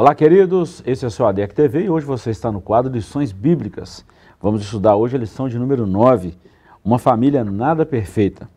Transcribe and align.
Olá, 0.00 0.14
queridos. 0.14 0.82
Esse 0.86 1.04
é 1.04 1.08
o 1.08 1.10
seu 1.10 1.26
ADEC 1.26 1.54
TV 1.54 1.82
e 1.82 1.90
hoje 1.90 2.06
você 2.06 2.30
está 2.30 2.50
no 2.50 2.58
quadro 2.58 2.90
Lições 2.90 3.32
Bíblicas. 3.32 4.02
Vamos 4.40 4.62
estudar 4.62 4.96
hoje 4.96 5.14
a 5.14 5.18
lição 5.18 5.46
de 5.46 5.58
número 5.58 5.86
9, 5.86 6.32
Uma 6.82 6.98
Família 6.98 7.44
Nada 7.44 7.84
Perfeita. 7.84 8.48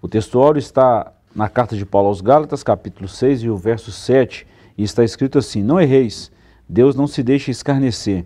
O 0.00 0.06
textuário 0.06 0.60
está 0.60 1.12
na 1.34 1.48
carta 1.48 1.74
de 1.74 1.84
Paulo 1.84 2.06
aos 2.06 2.20
Gálatas, 2.20 2.62
capítulo 2.62 3.08
6 3.08 3.42
e 3.42 3.50
o 3.50 3.56
verso 3.56 3.90
7, 3.90 4.46
e 4.78 4.84
está 4.84 5.02
escrito 5.02 5.40
assim: 5.40 5.60
Não 5.60 5.80
erreis, 5.80 6.30
Deus 6.68 6.94
não 6.94 7.08
se 7.08 7.20
deixa 7.24 7.50
escarnecer, 7.50 8.24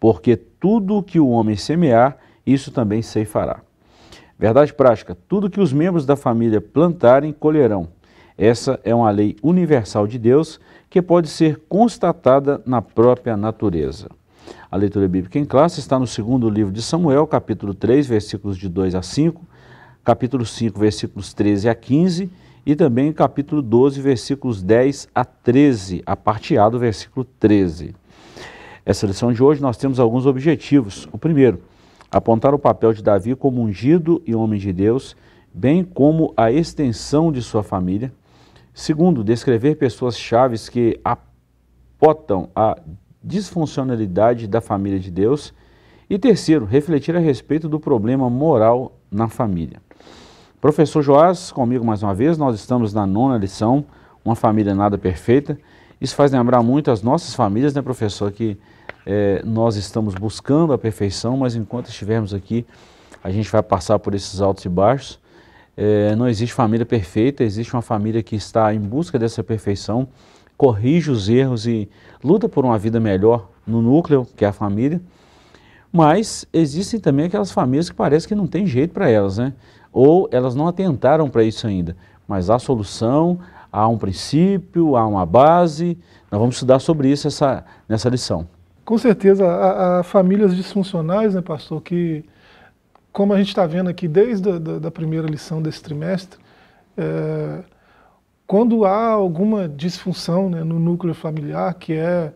porque 0.00 0.34
tudo 0.34 0.96
o 0.96 1.02
que 1.02 1.20
o 1.20 1.28
homem 1.28 1.56
semear, 1.56 2.16
isso 2.46 2.70
também 2.70 3.02
ceifará. 3.02 3.60
Verdade 4.38 4.72
prática: 4.72 5.14
tudo 5.28 5.50
que 5.50 5.60
os 5.60 5.74
membros 5.74 6.06
da 6.06 6.16
família 6.16 6.58
plantarem, 6.58 7.34
colherão. 7.34 7.86
Essa 8.38 8.80
é 8.82 8.94
uma 8.94 9.10
lei 9.10 9.36
universal 9.42 10.06
de 10.06 10.18
Deus 10.18 10.58
que 10.94 11.02
pode 11.02 11.26
ser 11.26 11.60
constatada 11.68 12.62
na 12.64 12.80
própria 12.80 13.36
natureza. 13.36 14.08
A 14.70 14.76
leitura 14.76 15.08
bíblica 15.08 15.40
em 15.40 15.44
classe 15.44 15.80
está 15.80 15.98
no 15.98 16.06
segundo 16.06 16.48
livro 16.48 16.72
de 16.72 16.80
Samuel, 16.80 17.26
capítulo 17.26 17.74
3, 17.74 18.06
versículos 18.06 18.56
de 18.56 18.68
2 18.68 18.94
a 18.94 19.02
5, 19.02 19.42
capítulo 20.04 20.46
5, 20.46 20.78
versículos 20.78 21.34
13 21.34 21.68
a 21.68 21.74
15 21.74 22.30
e 22.64 22.76
também 22.76 23.12
capítulo 23.12 23.60
12, 23.60 24.00
versículos 24.00 24.62
10 24.62 25.08
a 25.12 25.24
13, 25.24 26.00
a 26.06 26.14
parte 26.14 26.56
A 26.56 26.68
do 26.68 26.78
versículo 26.78 27.26
13. 27.40 27.92
Essa 28.86 29.04
lição 29.04 29.32
de 29.32 29.42
hoje 29.42 29.60
nós 29.60 29.76
temos 29.76 29.98
alguns 29.98 30.26
objetivos. 30.26 31.08
O 31.10 31.18
primeiro, 31.18 31.60
apontar 32.08 32.54
o 32.54 32.58
papel 32.58 32.92
de 32.92 33.02
Davi 33.02 33.34
como 33.34 33.60
ungido 33.60 34.22
e 34.24 34.32
homem 34.32 34.60
de 34.60 34.72
Deus, 34.72 35.16
bem 35.52 35.82
como 35.82 36.32
a 36.36 36.52
extensão 36.52 37.32
de 37.32 37.42
sua 37.42 37.64
família. 37.64 38.12
Segundo, 38.74 39.22
descrever 39.22 39.76
pessoas 39.76 40.18
chaves 40.18 40.68
que 40.68 41.00
apotam 41.04 42.50
a 42.56 42.76
disfuncionalidade 43.22 44.48
da 44.48 44.60
família 44.60 44.98
de 44.98 45.12
Deus. 45.12 45.54
E 46.10 46.18
terceiro, 46.18 46.64
refletir 46.64 47.16
a 47.16 47.20
respeito 47.20 47.68
do 47.68 47.78
problema 47.78 48.28
moral 48.28 48.98
na 49.08 49.28
família. 49.28 49.80
Professor 50.60 51.02
Joás, 51.02 51.52
comigo 51.52 51.84
mais 51.84 52.02
uma 52.02 52.12
vez, 52.12 52.36
nós 52.36 52.56
estamos 52.56 52.92
na 52.92 53.06
nona 53.06 53.38
lição, 53.38 53.84
Uma 54.24 54.34
Família 54.34 54.74
Nada 54.74 54.98
Perfeita. 54.98 55.56
Isso 56.00 56.16
faz 56.16 56.32
lembrar 56.32 56.60
muito 56.60 56.90
as 56.90 57.00
nossas 57.00 57.32
famílias, 57.32 57.74
né, 57.74 57.80
professor, 57.80 58.32
que 58.32 58.58
é, 59.06 59.40
nós 59.44 59.76
estamos 59.76 60.14
buscando 60.14 60.72
a 60.72 60.78
perfeição, 60.78 61.36
mas 61.36 61.54
enquanto 61.54 61.90
estivermos 61.90 62.34
aqui, 62.34 62.66
a 63.22 63.30
gente 63.30 63.48
vai 63.50 63.62
passar 63.62 64.00
por 64.00 64.14
esses 64.14 64.40
altos 64.40 64.64
e 64.64 64.68
baixos. 64.68 65.20
É, 65.76 66.14
não 66.14 66.28
existe 66.28 66.54
família 66.54 66.86
perfeita, 66.86 67.42
existe 67.42 67.72
uma 67.74 67.82
família 67.82 68.22
que 68.22 68.36
está 68.36 68.72
em 68.72 68.80
busca 68.80 69.18
dessa 69.18 69.42
perfeição, 69.42 70.08
corrige 70.56 71.10
os 71.10 71.28
erros 71.28 71.66
e 71.66 71.88
luta 72.22 72.48
por 72.48 72.64
uma 72.64 72.78
vida 72.78 73.00
melhor 73.00 73.48
no 73.66 73.82
núcleo, 73.82 74.26
que 74.36 74.44
é 74.44 74.48
a 74.48 74.52
família. 74.52 75.00
Mas 75.92 76.44
existem 76.52 76.98
também 76.98 77.26
aquelas 77.26 77.52
famílias 77.52 77.88
que 77.88 77.94
parece 77.94 78.26
que 78.26 78.34
não 78.34 78.46
tem 78.46 78.66
jeito 78.66 78.92
para 78.92 79.08
elas, 79.08 79.38
né? 79.38 79.52
ou 79.94 80.28
elas 80.32 80.56
não 80.56 80.66
atentaram 80.66 81.30
para 81.30 81.44
isso 81.44 81.66
ainda. 81.68 81.96
Mas 82.26 82.50
há 82.50 82.58
solução, 82.58 83.38
há 83.70 83.86
um 83.86 83.96
princípio, 83.96 84.96
há 84.96 85.06
uma 85.06 85.24
base. 85.24 85.96
Nós 86.30 86.40
vamos 86.40 86.56
estudar 86.56 86.80
sobre 86.80 87.08
isso 87.08 87.28
essa, 87.28 87.64
nessa 87.88 88.08
lição. 88.08 88.48
Com 88.84 88.98
certeza, 88.98 89.46
há, 89.46 90.00
há 90.00 90.02
famílias 90.02 90.54
disfuncionais, 90.54 91.34
né, 91.34 91.40
pastor, 91.40 91.80
que, 91.80 92.24
como 93.14 93.32
a 93.32 93.38
gente 93.38 93.50
está 93.50 93.64
vendo 93.64 93.88
aqui 93.88 94.08
desde 94.08 94.50
a 94.50 94.58
da, 94.58 94.78
da 94.80 94.90
primeira 94.90 95.28
lição 95.28 95.62
desse 95.62 95.80
trimestre, 95.80 96.36
é, 96.96 97.60
quando 98.44 98.84
há 98.84 99.06
alguma 99.06 99.68
disfunção 99.68 100.50
né, 100.50 100.64
no 100.64 100.80
núcleo 100.80 101.14
familiar, 101.14 101.72
que 101.74 101.92
é 101.92 102.32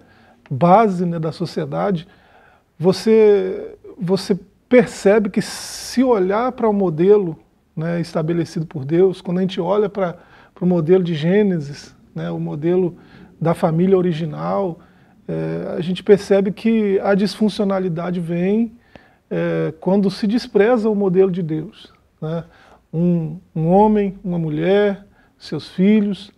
base 0.48 1.04
né, 1.04 1.18
da 1.18 1.32
sociedade, 1.32 2.06
você, 2.78 3.76
você 4.00 4.38
percebe 4.68 5.30
que 5.30 5.42
se 5.42 6.04
olhar 6.04 6.52
para 6.52 6.68
o 6.68 6.72
modelo 6.72 7.36
né, 7.74 8.00
estabelecido 8.00 8.64
por 8.64 8.84
Deus, 8.84 9.20
quando 9.20 9.38
a 9.38 9.40
gente 9.40 9.60
olha 9.60 9.88
para 9.88 10.16
o 10.60 10.64
modelo 10.64 11.02
de 11.02 11.16
Gênesis, 11.16 11.92
né, 12.14 12.30
o 12.30 12.38
modelo 12.38 12.96
da 13.40 13.52
família 13.52 13.98
original, 13.98 14.78
é, 15.26 15.74
a 15.76 15.80
gente 15.80 16.04
percebe 16.04 16.52
que 16.52 17.00
a 17.00 17.16
disfuncionalidade 17.16 18.20
vem 18.20 18.77
é, 19.30 19.72
quando 19.80 20.10
se 20.10 20.26
despreza 20.26 20.88
o 20.88 20.94
modelo 20.94 21.30
de 21.30 21.42
Deus. 21.42 21.92
Né? 22.20 22.44
Um, 22.92 23.38
um, 23.54 23.68
homem, 23.68 24.18
uma 24.24 24.38
mulher, 24.38 25.04
seus 25.38 25.68
filhos, 25.68 26.32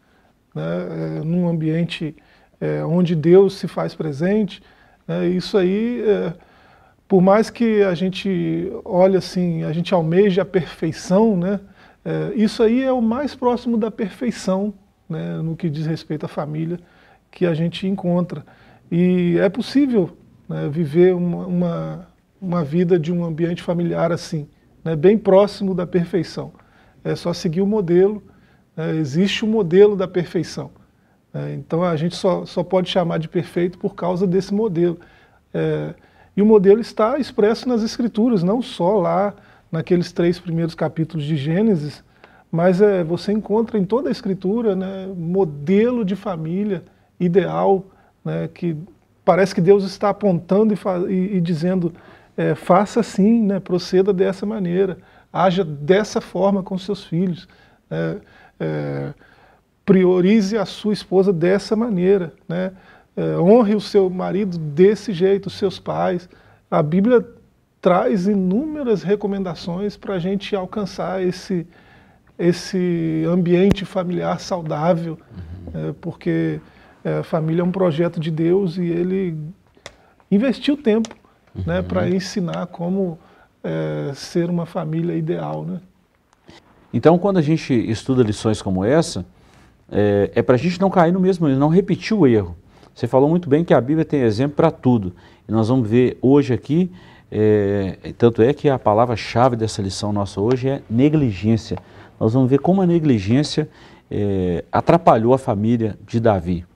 né, 0.54 0.62
é, 0.62 1.24
num 1.24 1.48
ambiente 1.48 2.16
é, 2.60 2.84
onde 2.84 3.14
Deus 3.14 3.54
se 3.54 3.68
faz 3.68 3.94
presente, 3.94 4.62
né, 5.06 5.28
isso 5.28 5.56
aí 5.56 6.02
é, 6.02 6.32
por 7.06 7.20
mais 7.20 7.50
que 7.50 7.82
a 7.82 7.94
gente 7.94 8.70
olhe 8.84 9.16
assim, 9.16 9.62
a 9.62 9.72
gente 9.72 9.94
almeje 9.94 10.40
a 10.40 10.44
perfeição, 10.44 11.36
né, 11.36 11.60
é, 12.04 12.32
isso 12.34 12.62
aí 12.62 12.82
é 12.82 12.92
o 12.92 13.00
mais 13.00 13.34
próximo 13.34 13.76
da 13.76 13.90
perfeição 13.90 14.74
né, 15.08 15.36
no 15.38 15.56
que 15.56 15.68
diz 15.68 15.86
respeito 15.86 16.24
à 16.24 16.28
família 16.28 16.78
que 17.30 17.44
a 17.46 17.54
gente 17.54 17.86
encontra. 17.86 18.44
E 18.90 19.36
é 19.38 19.48
possível 19.48 20.16
né, 20.48 20.68
viver 20.68 21.14
uma, 21.14 21.46
uma, 21.46 22.08
uma, 22.40 22.64
vida 22.64 22.98
de 22.98 23.12
um 23.12 23.24
ambiente 23.24 23.62
familiar 23.62 24.12
assim, 24.12 24.48
né, 24.84 24.96
bem 24.96 25.18
próximo 25.18 25.74
da 25.74 25.86
perfeição. 25.86 26.52
É 27.04 27.14
só 27.14 27.32
seguir 27.32 27.60
o 27.60 27.66
modelo, 27.66 28.22
né, 28.76 28.94
existe 28.96 29.44
o 29.44 29.48
modelo 29.48 29.96
da 29.96 30.08
perfeição. 30.08 30.70
Né, 31.32 31.54
então 31.54 31.82
a 31.82 31.96
gente 31.96 32.16
só, 32.16 32.44
só 32.44 32.62
pode 32.62 32.88
chamar 32.88 33.18
de 33.18 33.28
perfeito 33.28 33.78
por 33.78 33.94
causa 33.94 34.26
desse 34.26 34.52
modelo. 34.54 34.98
É, 35.52 35.94
e 36.36 36.42
o 36.42 36.46
modelo 36.46 36.80
está 36.80 37.18
expresso 37.18 37.68
nas 37.68 37.82
Escrituras, 37.82 38.42
não 38.42 38.62
só 38.62 38.98
lá 38.98 39.34
naqueles 39.70 40.12
três 40.12 40.38
primeiros 40.38 40.74
capítulos 40.74 41.24
de 41.24 41.36
Gênesis, 41.36 42.02
mas 42.50 42.80
é, 42.80 43.04
você 43.04 43.32
encontra 43.32 43.78
em 43.78 43.84
toda 43.84 44.08
a 44.08 44.12
Escritura 44.12 44.74
né, 44.74 45.06
modelo 45.16 46.04
de 46.04 46.16
família 46.16 46.82
ideal, 47.18 47.84
né, 48.24 48.48
que 48.52 48.76
parece 49.24 49.54
que 49.54 49.60
Deus 49.60 49.84
está 49.84 50.08
apontando 50.08 50.74
e, 50.74 51.12
e, 51.12 51.36
e 51.36 51.40
dizendo, 51.40 51.92
é, 52.36 52.54
faça 52.54 53.00
assim, 53.00 53.42
né, 53.42 53.60
proceda 53.60 54.12
dessa 54.12 54.46
maneira, 54.46 54.98
haja 55.32 55.64
dessa 55.64 56.20
forma 56.20 56.62
com 56.62 56.76
seus 56.78 57.04
filhos, 57.04 57.48
é, 57.90 58.16
é 58.58 59.14
priorize 59.84 60.56
a 60.56 60.64
sua 60.64 60.92
esposa 60.92 61.32
dessa 61.32 61.74
maneira, 61.74 62.32
né, 62.48 62.72
é, 63.16 63.36
honre 63.38 63.74
o 63.74 63.80
seu 63.80 64.08
marido 64.08 64.56
desse 64.56 65.12
jeito, 65.12 65.46
os 65.46 65.54
seus 65.54 65.78
pais. 65.78 66.28
A 66.70 66.82
Bíblia 66.82 67.26
traz 67.80 68.26
inúmeras 68.26 69.02
recomendações 69.02 69.96
para 69.96 70.14
a 70.14 70.18
gente 70.18 70.54
alcançar 70.54 71.22
esse, 71.22 71.66
esse 72.38 73.24
ambiente 73.28 73.84
familiar 73.84 74.38
saudável, 74.38 75.18
uhum. 75.74 75.88
é, 75.88 75.94
porque 76.00 76.60
é, 77.04 77.18
a 77.18 77.22
família 77.22 77.62
é 77.62 77.64
um 77.64 77.72
projeto 77.72 78.20
de 78.20 78.30
Deus 78.30 78.76
e 78.76 78.84
ele 78.84 79.36
investiu 80.30 80.76
tempo 80.76 81.08
né, 81.10 81.19
uhum. 81.54 81.62
né, 81.66 81.82
para 81.82 82.08
ensinar 82.08 82.66
como 82.66 83.18
é, 83.62 84.12
ser 84.14 84.48
uma 84.48 84.66
família 84.66 85.14
ideal. 85.14 85.64
Né? 85.64 85.80
Então, 86.92 87.18
quando 87.18 87.38
a 87.38 87.42
gente 87.42 87.72
estuda 87.72 88.22
lições 88.22 88.60
como 88.60 88.84
essa, 88.84 89.24
é, 89.90 90.30
é 90.34 90.42
para 90.42 90.54
a 90.54 90.58
gente 90.58 90.80
não 90.80 90.90
cair 90.90 91.12
no 91.12 91.20
mesmo, 91.20 91.48
não 91.48 91.68
repetir 91.68 92.16
o 92.16 92.26
erro. 92.26 92.56
Você 92.94 93.06
falou 93.06 93.28
muito 93.28 93.48
bem 93.48 93.64
que 93.64 93.72
a 93.72 93.80
Bíblia 93.80 94.04
tem 94.04 94.20
exemplo 94.20 94.56
para 94.56 94.70
tudo. 94.70 95.14
E 95.48 95.52
nós 95.52 95.68
vamos 95.68 95.88
ver 95.88 96.18
hoje 96.20 96.52
aqui, 96.52 96.90
é, 97.30 98.12
tanto 98.18 98.42
é 98.42 98.52
que 98.52 98.68
a 98.68 98.78
palavra-chave 98.78 99.56
dessa 99.56 99.80
lição 99.80 100.12
nossa 100.12 100.40
hoje 100.40 100.68
é 100.68 100.82
negligência. 100.90 101.78
Nós 102.18 102.34
vamos 102.34 102.50
ver 102.50 102.58
como 102.58 102.82
a 102.82 102.86
negligência 102.86 103.68
é, 104.10 104.64
atrapalhou 104.70 105.32
a 105.32 105.38
família 105.38 105.96
de 106.06 106.20
Davi. 106.20 106.66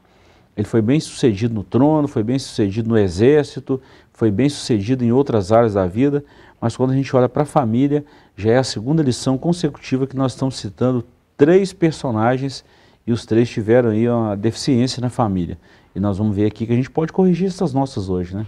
Ele 0.57 0.67
foi 0.67 0.81
bem 0.81 1.01
sucedido 1.01 1.55
no 1.55 1.65
trono, 1.65 2.07
foi 2.07 2.23
bem 2.23 2.39
sucedido 2.39 2.89
no 2.89 2.97
exército, 2.97 3.81
foi 4.13 4.31
bem 4.31 4.49
sucedido 4.49 5.05
em 5.05 5.11
outras 5.11 5.51
áreas 5.51 5.75
da 5.75 5.87
vida, 5.87 6.25
mas 6.61 6.77
quando 6.77 6.93
a 6.93 6.95
gente 6.95 7.15
olha 7.15 7.29
para 7.29 7.43
a 7.43 7.47
família, 7.47 8.05
já 8.37 8.53
é 8.53 8.59
a 8.59 8.65
segunda 8.65 9.03
lição 9.03 9.37
consecutiva 9.37 10.07
que 10.07 10.17
nós 10.17 10.33
estamos 10.33 10.57
citando 10.57 11.05
três 11.37 11.73
personagens 11.73 12.65
e 13.07 13.13
os 13.13 13.27
três 13.27 13.51
tiveram 13.51 13.91
aí 13.91 14.09
uma 14.09 14.37
deficiência 14.37 15.01
na 15.01 15.11
família. 15.11 15.59
E 15.95 16.01
nós 16.01 16.19
vamos 16.19 16.35
ver 16.35 16.47
aqui 16.47 16.67
que 16.67 16.73
a 16.73 16.77
gente 16.77 16.91
pode 16.91 17.13
corrigir 17.13 17.49
essas 17.49 17.75
nossas 17.75 18.09
hoje, 18.09 18.35
né? 18.35 18.47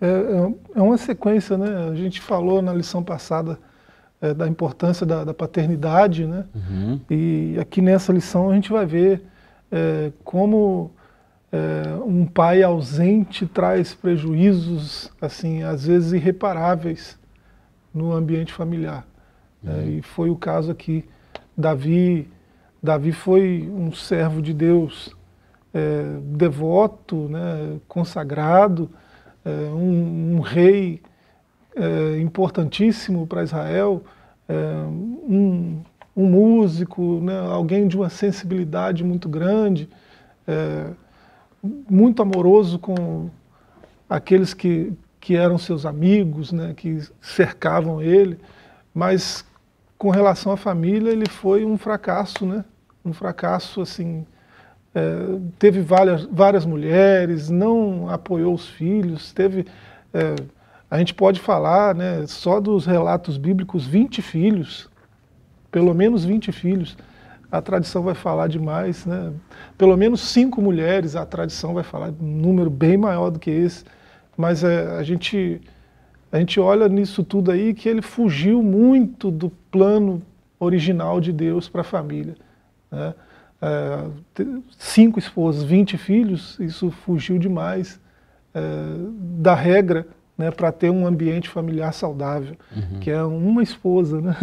É, 0.00 0.06
é, 0.06 0.54
é 0.78 0.82
uma 0.82 0.98
sequência, 0.98 1.56
né? 1.56 1.88
A 1.90 1.94
gente 1.94 2.20
falou 2.20 2.60
na 2.60 2.72
lição 2.72 3.02
passada 3.02 3.58
é, 4.20 4.34
da 4.34 4.46
importância 4.46 5.06
da, 5.06 5.24
da 5.24 5.34
paternidade, 5.34 6.26
né? 6.26 6.44
Uhum. 6.54 7.00
E 7.10 7.56
aqui 7.58 7.80
nessa 7.80 8.12
lição 8.12 8.50
a 8.50 8.54
gente 8.54 8.70
vai 8.70 8.84
ver 8.84 9.22
é, 9.72 10.12
como 10.22 10.90
é, 11.52 11.94
um 12.04 12.26
pai 12.26 12.62
ausente 12.62 13.46
traz 13.46 13.94
prejuízos, 13.94 15.10
assim, 15.20 15.62
às 15.62 15.86
vezes 15.86 16.12
irreparáveis 16.12 17.18
no 17.94 18.12
ambiente 18.12 18.52
familiar. 18.52 19.06
É, 19.64 19.84
e 19.84 20.02
foi 20.02 20.28
o 20.30 20.36
caso 20.36 20.70
aqui. 20.70 21.04
Davi, 21.56 22.28
Davi 22.82 23.12
foi 23.12 23.68
um 23.72 23.92
servo 23.92 24.42
de 24.42 24.52
Deus, 24.52 25.14
é, 25.72 26.18
devoto, 26.22 27.28
né, 27.28 27.78
consagrado, 27.88 28.90
um, 29.46 30.38
um, 30.38 30.40
rei 30.40 31.00
importantíssimo 32.20 33.28
para 33.28 33.44
Israel, 33.44 34.02
é, 34.48 34.54
um, 34.88 35.82
um, 36.16 36.26
músico, 36.26 37.20
né, 37.20 37.38
alguém 37.38 37.86
de 37.86 37.96
uma 37.96 38.08
sensibilidade 38.08 39.04
muito 39.04 39.28
grande, 39.28 39.88
é, 40.48 40.90
muito 41.62 42.22
amoroso 42.22 42.78
com 42.78 43.30
aqueles 44.08 44.54
que, 44.54 44.92
que 45.20 45.36
eram 45.36 45.58
seus 45.58 45.84
amigos, 45.84 46.52
né, 46.52 46.74
que 46.76 47.00
cercavam 47.20 48.00
ele, 48.00 48.38
mas 48.94 49.44
com 49.98 50.10
relação 50.10 50.52
à 50.52 50.56
família 50.56 51.10
ele 51.10 51.28
foi 51.28 51.64
um 51.64 51.76
fracasso, 51.76 52.44
né? 52.44 52.64
Um 53.04 53.12
fracasso 53.12 53.80
assim, 53.80 54.26
é, 54.94 55.38
teve 55.58 55.80
várias, 55.80 56.24
várias 56.24 56.64
mulheres, 56.64 57.50
não 57.50 58.08
apoiou 58.08 58.54
os 58.54 58.68
filhos, 58.68 59.32
teve, 59.32 59.66
é, 60.12 60.34
a 60.90 60.98
gente 60.98 61.14
pode 61.14 61.40
falar, 61.40 61.94
né, 61.94 62.26
só 62.26 62.60
dos 62.60 62.86
relatos 62.86 63.36
bíblicos, 63.36 63.86
20 63.86 64.22
filhos, 64.22 64.88
pelo 65.70 65.92
menos 65.94 66.24
20 66.24 66.52
filhos, 66.52 66.96
a 67.50 67.60
tradição 67.60 68.02
vai 68.02 68.14
falar 68.14 68.48
demais, 68.48 69.06
né? 69.06 69.32
Pelo 69.78 69.96
menos 69.96 70.20
cinco 70.20 70.60
mulheres, 70.60 71.14
a 71.14 71.24
tradição 71.24 71.74
vai 71.74 71.84
falar 71.84 72.12
um 72.20 72.26
número 72.26 72.70
bem 72.70 72.96
maior 72.96 73.30
do 73.30 73.38
que 73.38 73.50
esse. 73.50 73.84
Mas 74.36 74.64
é, 74.64 74.96
a, 74.98 75.02
gente, 75.02 75.60
a 76.30 76.38
gente 76.38 76.58
olha 76.60 76.88
nisso 76.88 77.24
tudo 77.24 77.50
aí 77.50 77.72
que 77.72 77.88
ele 77.88 78.02
fugiu 78.02 78.62
muito 78.62 79.30
do 79.30 79.50
plano 79.70 80.22
original 80.58 81.20
de 81.20 81.32
Deus 81.32 81.68
para 81.68 81.82
a 81.82 81.84
família. 81.84 82.34
Né? 82.90 83.14
É, 83.62 84.04
cinco 84.78 85.18
esposas, 85.18 85.62
20 85.62 85.96
filhos, 85.96 86.58
isso 86.60 86.90
fugiu 86.90 87.38
demais 87.38 88.00
é, 88.54 88.60
da 89.38 89.54
regra 89.54 90.06
né, 90.36 90.50
para 90.50 90.70
ter 90.70 90.90
um 90.90 91.06
ambiente 91.06 91.48
familiar 91.48 91.92
saudável, 91.92 92.56
uhum. 92.74 93.00
que 93.00 93.10
é 93.10 93.22
uma 93.22 93.62
esposa, 93.62 94.20
né? 94.20 94.36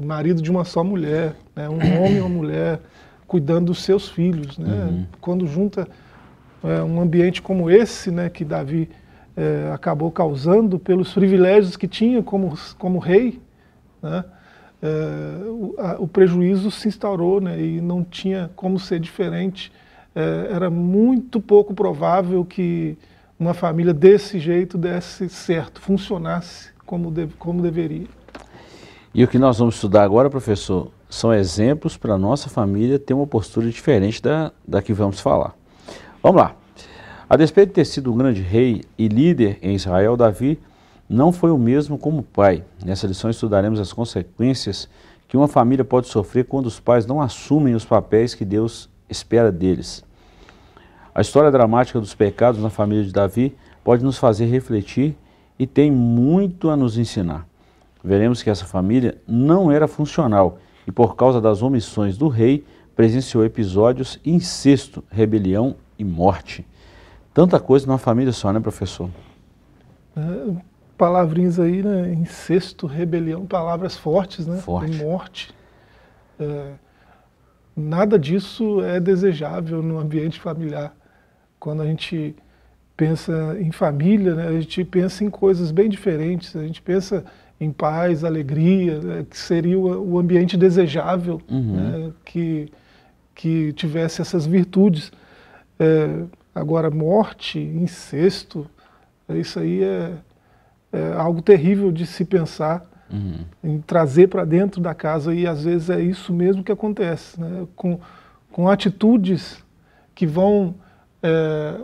Marido 0.00 0.42
de 0.42 0.50
uma 0.50 0.64
só 0.64 0.82
mulher, 0.82 1.34
né? 1.54 1.68
um 1.68 1.78
homem 1.98 2.16
e 2.16 2.20
uma 2.20 2.28
mulher 2.28 2.80
cuidando 3.26 3.66
dos 3.66 3.82
seus 3.82 4.08
filhos. 4.08 4.58
Né? 4.58 4.72
Uhum. 4.72 5.06
Quando 5.20 5.46
junta 5.46 5.86
é, 6.62 6.82
um 6.82 7.00
ambiente 7.00 7.40
como 7.40 7.70
esse, 7.70 8.10
né, 8.10 8.28
que 8.28 8.44
Davi 8.44 8.88
é, 9.36 9.70
acabou 9.72 10.10
causando 10.10 10.78
pelos 10.78 11.12
privilégios 11.12 11.76
que 11.76 11.86
tinha 11.86 12.22
como, 12.22 12.58
como 12.78 12.98
rei, 12.98 13.40
né, 14.02 14.24
é, 14.82 14.86
o, 15.46 15.74
a, 15.78 15.96
o, 16.00 16.08
prejuízo 16.08 16.70
se 16.70 16.88
instaurou 16.88 17.40
né, 17.40 17.60
e 17.60 17.80
não 17.80 18.02
tinha 18.02 18.50
como 18.56 18.78
ser 18.78 18.98
diferente. 19.00 19.72
É, 20.14 20.48
era 20.52 20.70
muito 20.70 21.40
pouco 21.40 21.74
provável 21.74 22.44
que 22.44 22.96
uma 23.38 23.54
família 23.54 23.94
desse 23.94 24.38
jeito 24.38 24.76
desse 24.76 25.28
certo, 25.28 25.80
funcionasse 25.80 26.70
como, 26.84 27.10
de, 27.10 27.26
como 27.38 27.62
deveria. 27.62 28.06
E 29.14 29.24
o 29.24 29.28
que 29.28 29.38
nós 29.38 29.58
vamos 29.58 29.76
estudar 29.76 30.02
agora, 30.02 30.28
professor, 30.28 30.90
são 31.08 31.32
exemplos 31.32 31.96
para 31.96 32.14
a 32.14 32.18
nossa 32.18 32.48
família 32.48 32.98
ter 32.98 33.14
uma 33.14 33.26
postura 33.26 33.68
diferente 33.68 34.22
da, 34.22 34.52
da 34.66 34.82
que 34.82 34.92
vamos 34.92 35.20
falar. 35.20 35.54
Vamos 36.22 36.40
lá. 36.42 36.54
A 37.28 37.36
despeito 37.36 37.68
de 37.68 37.74
ter 37.74 37.84
sido 37.86 38.12
um 38.12 38.16
grande 38.16 38.42
rei 38.42 38.82
e 38.98 39.08
líder 39.08 39.58
em 39.62 39.74
Israel, 39.74 40.16
Davi 40.16 40.58
não 41.08 41.32
foi 41.32 41.50
o 41.50 41.58
mesmo 41.58 41.96
como 41.96 42.22
pai. 42.22 42.64
Nessa 42.84 43.06
lição 43.06 43.30
estudaremos 43.30 43.80
as 43.80 43.92
consequências 43.92 44.88
que 45.26 45.36
uma 45.36 45.48
família 45.48 45.84
pode 45.84 46.08
sofrer 46.08 46.44
quando 46.44 46.66
os 46.66 46.78
pais 46.78 47.06
não 47.06 47.20
assumem 47.20 47.74
os 47.74 47.84
papéis 47.84 48.34
que 48.34 48.44
Deus 48.44 48.90
espera 49.08 49.50
deles. 49.50 50.04
A 51.14 51.22
história 51.22 51.50
dramática 51.50 51.98
dos 51.98 52.14
pecados 52.14 52.62
na 52.62 52.70
família 52.70 53.04
de 53.04 53.12
Davi 53.12 53.56
pode 53.82 54.04
nos 54.04 54.18
fazer 54.18 54.46
refletir 54.46 55.16
e 55.58 55.66
tem 55.66 55.90
muito 55.90 56.68
a 56.68 56.76
nos 56.76 56.98
ensinar. 56.98 57.47
Veremos 58.02 58.42
que 58.42 58.50
essa 58.50 58.64
família 58.64 59.18
não 59.26 59.70
era 59.70 59.88
funcional 59.88 60.58
e, 60.86 60.92
por 60.92 61.16
causa 61.16 61.40
das 61.40 61.62
omissões 61.62 62.16
do 62.16 62.28
rei, 62.28 62.64
presenciou 62.94 63.44
episódios 63.44 64.18
incesto, 64.24 65.04
rebelião 65.10 65.76
e 65.98 66.04
morte. 66.04 66.66
Tanta 67.34 67.60
coisa 67.60 67.86
numa 67.86 67.98
família 67.98 68.32
só, 68.32 68.52
né, 68.52 68.58
professor? 68.58 69.08
É, 70.16 70.56
palavrinhas 70.96 71.60
aí, 71.60 71.82
né? 71.82 72.12
Incesto, 72.12 72.86
rebelião, 72.86 73.46
palavras 73.46 73.96
fortes, 73.96 74.46
né? 74.46 74.58
Forte. 74.58 74.96
morte. 74.96 75.54
É, 76.40 76.72
nada 77.76 78.18
disso 78.18 78.82
é 78.82 78.98
desejável 78.98 79.82
no 79.82 79.98
ambiente 79.98 80.40
familiar. 80.40 80.92
Quando 81.60 81.82
a 81.82 81.86
gente 81.86 82.34
pensa 82.96 83.56
em 83.60 83.70
família, 83.70 84.34
né, 84.34 84.48
a 84.48 84.60
gente 84.60 84.84
pensa 84.84 85.22
em 85.22 85.30
coisas 85.30 85.70
bem 85.70 85.88
diferentes. 85.88 86.56
A 86.56 86.64
gente 86.64 86.82
pensa 86.82 87.24
em 87.60 87.72
paz, 87.72 88.24
alegria, 88.24 89.00
né, 89.00 89.26
que 89.28 89.36
seria 89.36 89.78
o, 89.78 90.14
o 90.14 90.18
ambiente 90.18 90.56
desejável, 90.56 91.40
uhum. 91.50 91.74
né, 91.74 92.12
que, 92.24 92.70
que 93.34 93.72
tivesse 93.72 94.20
essas 94.20 94.46
virtudes. 94.46 95.10
É, 95.78 96.24
Agora, 96.58 96.90
morte, 96.90 97.60
incesto, 97.60 98.66
isso 99.28 99.60
aí 99.60 99.84
é, 99.84 100.12
é 100.92 101.12
algo 101.12 101.40
terrível 101.40 101.92
de 101.92 102.04
se 102.04 102.24
pensar, 102.24 102.84
uhum. 103.08 103.44
em 103.62 103.80
trazer 103.80 104.26
para 104.26 104.44
dentro 104.44 104.80
da 104.80 104.92
casa, 104.92 105.32
e 105.32 105.46
às 105.46 105.62
vezes 105.62 105.88
é 105.88 106.00
isso 106.00 106.32
mesmo 106.32 106.64
que 106.64 106.72
acontece, 106.72 107.40
né? 107.40 107.64
com, 107.76 108.00
com 108.50 108.68
atitudes 108.68 109.62
que 110.16 110.26
vão 110.26 110.74
é, 111.22 111.76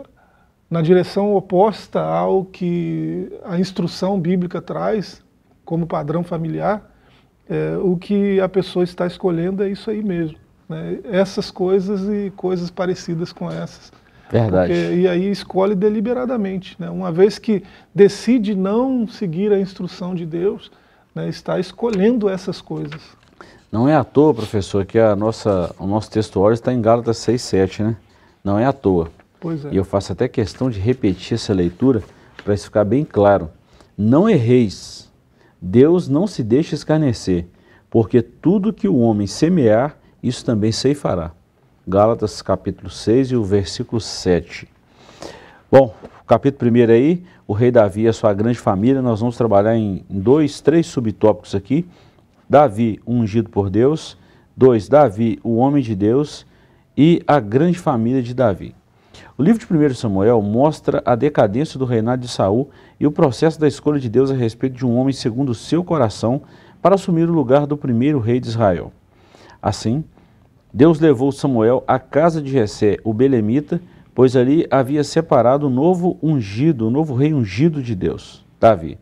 na 0.69 0.81
direção 0.81 1.33
oposta 1.33 2.01
ao 2.01 2.43
que 2.43 3.31
a 3.45 3.57
instrução 3.57 4.19
bíblica 4.19 4.61
traz 4.61 5.23
como 5.65 5.85
padrão 5.87 6.23
familiar, 6.23 6.89
é, 7.49 7.77
o 7.77 7.97
que 7.97 8.39
a 8.39 8.47
pessoa 8.47 8.83
está 8.83 9.05
escolhendo 9.05 9.63
é 9.63 9.69
isso 9.69 9.89
aí 9.89 10.03
mesmo. 10.03 10.37
Né? 10.69 10.99
Essas 11.03 11.51
coisas 11.51 12.01
e 12.07 12.31
coisas 12.35 12.69
parecidas 12.69 13.33
com 13.33 13.51
essas. 13.51 13.91
Verdade. 14.31 14.73
Porque, 14.73 14.95
e 14.95 15.07
aí 15.07 15.29
escolhe 15.29 15.75
deliberadamente. 15.75 16.75
Né? 16.79 16.89
Uma 16.89 17.11
vez 17.11 17.37
que 17.37 17.63
decide 17.93 18.55
não 18.55 19.07
seguir 19.07 19.51
a 19.51 19.59
instrução 19.59 20.15
de 20.15 20.25
Deus, 20.25 20.71
né, 21.13 21.29
está 21.29 21.59
escolhendo 21.59 22.27
essas 22.27 22.61
coisas. 22.61 23.01
Não 23.71 23.87
é 23.87 23.95
à 23.95 24.03
toa, 24.03 24.33
professor, 24.33 24.85
que 24.85 24.97
a 24.97 25.15
nossa, 25.15 25.73
o 25.77 25.85
nosso 25.85 26.09
texto 26.09 26.39
hoje 26.39 26.59
está 26.59 26.73
em 26.73 26.81
Gálatas 26.81 27.17
6, 27.17 27.41
7, 27.41 27.83
né? 27.83 27.95
Não 28.43 28.57
é 28.57 28.65
à 28.65 28.71
toa. 28.71 29.09
Pois 29.39 29.65
é. 29.65 29.69
E 29.71 29.77
eu 29.77 29.83
faço 29.83 30.13
até 30.13 30.27
questão 30.27 30.69
de 30.69 30.79
repetir 30.79 31.35
essa 31.35 31.53
leitura 31.53 32.01
para 32.43 32.53
isso 32.53 32.65
ficar 32.65 32.85
bem 32.85 33.03
claro. 33.03 33.49
Não 33.97 34.29
erreis. 34.29 35.04
Deus 35.61 36.07
não 36.07 36.27
se 36.27 36.43
deixa 36.43 36.75
escarnecer, 36.75 37.45
porque 37.89 38.21
tudo 38.21 38.73
que 38.73 38.87
o 38.87 38.97
homem 38.97 39.27
semear, 39.27 39.97
isso 40.21 40.43
também 40.43 40.71
ceifará. 40.71 41.31
Gálatas 41.87 42.41
capítulo 42.41 42.89
6 42.89 43.31
e 43.31 43.35
o 43.35 43.43
versículo 43.43 44.01
7. 44.01 44.67
Bom, 45.71 45.93
capítulo 46.25 46.71
1 46.71 46.91
aí, 46.91 47.23
o 47.47 47.53
rei 47.53 47.71
Davi 47.71 48.01
e 48.01 48.07
a 48.07 48.13
sua 48.13 48.33
grande 48.33 48.57
família, 48.57 49.01
nós 49.01 49.19
vamos 49.19 49.37
trabalhar 49.37 49.75
em 49.75 50.03
dois, 50.09 50.61
três 50.61 50.87
subtópicos 50.87 51.53
aqui. 51.53 51.85
Davi, 52.49 52.99
ungido 53.05 53.49
por 53.49 53.69
Deus. 53.69 54.17
Dois, 54.55 54.87
Davi, 54.87 55.39
o 55.43 55.57
homem 55.57 55.83
de 55.83 55.95
Deus. 55.95 56.45
E 56.97 57.21
a 57.27 57.39
grande 57.39 57.77
família 57.77 58.23
de 58.23 58.33
Davi. 58.33 58.73
O 59.37 59.43
livro 59.43 59.59
de 59.59 59.91
1 59.91 59.95
Samuel 59.95 60.41
mostra 60.41 61.03
a 61.05 61.13
decadência 61.13 61.77
do 61.77 61.83
reinado 61.83 62.21
de 62.21 62.27
Saul 62.29 62.69
e 62.97 63.05
o 63.05 63.11
processo 63.11 63.59
da 63.59 63.67
escolha 63.67 63.99
de 63.99 64.07
Deus 64.07 64.31
a 64.31 64.33
respeito 64.33 64.77
de 64.77 64.85
um 64.85 64.95
homem 64.95 65.11
segundo 65.11 65.49
o 65.49 65.55
seu 65.55 65.83
coração 65.83 66.43
para 66.81 66.95
assumir 66.95 67.29
o 67.29 67.33
lugar 67.33 67.67
do 67.67 67.75
primeiro 67.75 68.17
rei 68.17 68.39
de 68.39 68.47
Israel. 68.47 68.93
Assim, 69.61 70.05
Deus 70.73 71.01
levou 71.01 71.33
Samuel 71.33 71.83
à 71.85 71.99
casa 71.99 72.41
de 72.41 72.49
Jessé, 72.49 72.97
o 73.03 73.13
belemita, 73.13 73.81
pois 74.13 74.37
ali 74.37 74.65
havia 74.71 75.03
separado 75.03 75.67
o 75.67 75.69
novo 75.69 76.17
ungido, 76.23 76.87
o 76.87 76.91
novo 76.91 77.13
rei 77.13 77.33
ungido 77.33 77.83
de 77.83 77.93
Deus, 77.93 78.45
Davi. 78.57 78.97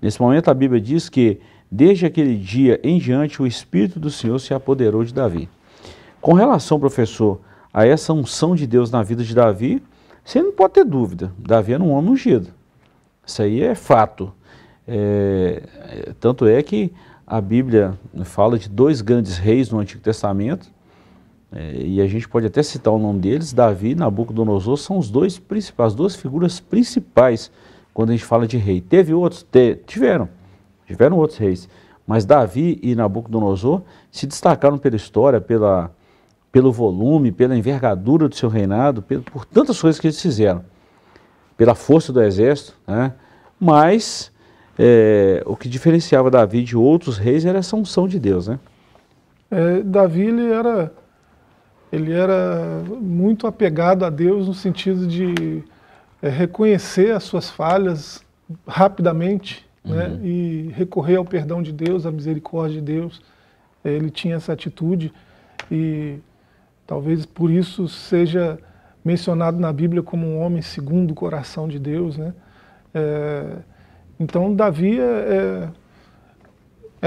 Nesse 0.00 0.18
momento 0.18 0.48
a 0.50 0.54
Bíblia 0.54 0.80
diz 0.80 1.10
que 1.10 1.40
desde 1.70 2.06
aquele 2.06 2.36
dia 2.36 2.80
em 2.82 2.98
diante 2.98 3.42
o 3.42 3.46
Espírito 3.46 4.00
do 4.00 4.10
Senhor 4.10 4.38
se 4.38 4.54
apoderou 4.54 5.04
de 5.04 5.12
Davi. 5.12 5.46
Com 6.22 6.32
relação, 6.32 6.80
professor, 6.80 7.40
a 7.78 7.86
essa 7.86 8.12
unção 8.12 8.56
de 8.56 8.66
Deus 8.66 8.90
na 8.90 9.04
vida 9.04 9.22
de 9.22 9.32
Davi, 9.32 9.80
você 10.24 10.42
não 10.42 10.50
pode 10.50 10.74
ter 10.74 10.84
dúvida. 10.84 11.32
Davi 11.38 11.74
era 11.74 11.80
um 11.80 11.92
homem 11.92 12.10
ungido. 12.10 12.48
Isso 13.24 13.40
aí 13.40 13.62
é 13.62 13.72
fato. 13.76 14.32
É, 14.84 16.12
tanto 16.18 16.44
é 16.48 16.60
que 16.60 16.92
a 17.24 17.40
Bíblia 17.40 17.96
fala 18.24 18.58
de 18.58 18.68
dois 18.68 19.00
grandes 19.00 19.38
reis 19.38 19.70
no 19.70 19.78
Antigo 19.78 20.02
Testamento, 20.02 20.68
é, 21.52 21.76
e 21.76 22.00
a 22.00 22.06
gente 22.08 22.28
pode 22.28 22.46
até 22.46 22.64
citar 22.64 22.92
o 22.92 22.98
nome 22.98 23.20
deles, 23.20 23.52
Davi 23.52 23.90
e 23.90 23.94
Nabucodonosor 23.94 24.76
são 24.76 24.98
os 24.98 25.08
dois 25.08 25.38
principais, 25.38 25.92
as 25.92 25.94
duas 25.94 26.16
figuras 26.16 26.58
principais 26.58 27.48
quando 27.94 28.08
a 28.10 28.12
gente 28.12 28.24
fala 28.24 28.44
de 28.44 28.56
rei. 28.56 28.80
Teve 28.80 29.14
outros? 29.14 29.44
Te, 29.44 29.76
tiveram, 29.86 30.28
tiveram 30.84 31.16
outros 31.16 31.38
reis, 31.38 31.68
mas 32.04 32.24
Davi 32.24 32.80
e 32.82 32.96
Nabucodonosor 32.96 33.82
se 34.10 34.26
destacaram 34.26 34.78
pela 34.78 34.96
história, 34.96 35.40
pela, 35.40 35.92
pelo 36.50 36.72
volume, 36.72 37.30
pela 37.30 37.56
envergadura 37.56 38.28
do 38.28 38.34
seu 38.34 38.48
reinado, 38.48 39.02
por 39.02 39.44
tantas 39.44 39.80
coisas 39.80 40.00
que 40.00 40.06
eles 40.06 40.20
fizeram, 40.20 40.64
pela 41.56 41.74
força 41.74 42.12
do 42.12 42.22
exército, 42.22 42.74
né? 42.86 43.12
mas 43.60 44.32
é, 44.78 45.42
o 45.44 45.56
que 45.56 45.68
diferenciava 45.68 46.30
Davi 46.30 46.62
de 46.62 46.76
outros 46.76 47.18
reis 47.18 47.44
era 47.44 47.58
essa 47.58 47.76
unção 47.76 48.06
de 48.06 48.18
Deus. 48.18 48.48
Né? 48.48 48.58
É, 49.50 49.82
Davi 49.82 50.22
ele 50.22 50.50
era, 50.50 50.92
ele 51.92 52.12
era 52.12 52.82
muito 53.00 53.46
apegado 53.46 54.04
a 54.04 54.10
Deus 54.10 54.46
no 54.46 54.54
sentido 54.54 55.06
de 55.06 55.64
é, 56.22 56.28
reconhecer 56.28 57.12
as 57.12 57.24
suas 57.24 57.50
falhas 57.50 58.22
rapidamente 58.66 59.66
né, 59.84 60.06
uhum. 60.06 60.14
né, 60.14 60.20
e 60.22 60.72
recorrer 60.74 61.16
ao 61.16 61.24
perdão 61.24 61.62
de 61.62 61.72
Deus, 61.72 62.06
à 62.06 62.10
misericórdia 62.10 62.80
de 62.80 62.86
Deus. 62.92 63.20
Ele 63.84 64.10
tinha 64.10 64.36
essa 64.36 64.52
atitude 64.52 65.12
e 65.70 66.18
talvez 66.88 67.26
por 67.26 67.50
isso 67.50 67.86
seja 67.86 68.58
mencionado 69.04 69.60
na 69.60 69.70
Bíblia 69.70 70.02
como 70.02 70.26
um 70.26 70.40
homem 70.40 70.62
segundo 70.62 71.10
o 71.10 71.14
coração 71.14 71.68
de 71.68 71.78
Deus. 71.78 72.16
Né? 72.16 72.32
É, 72.94 73.56
então, 74.18 74.54
Davi 74.54 74.98
é, 74.98 75.02
é, 75.02 75.68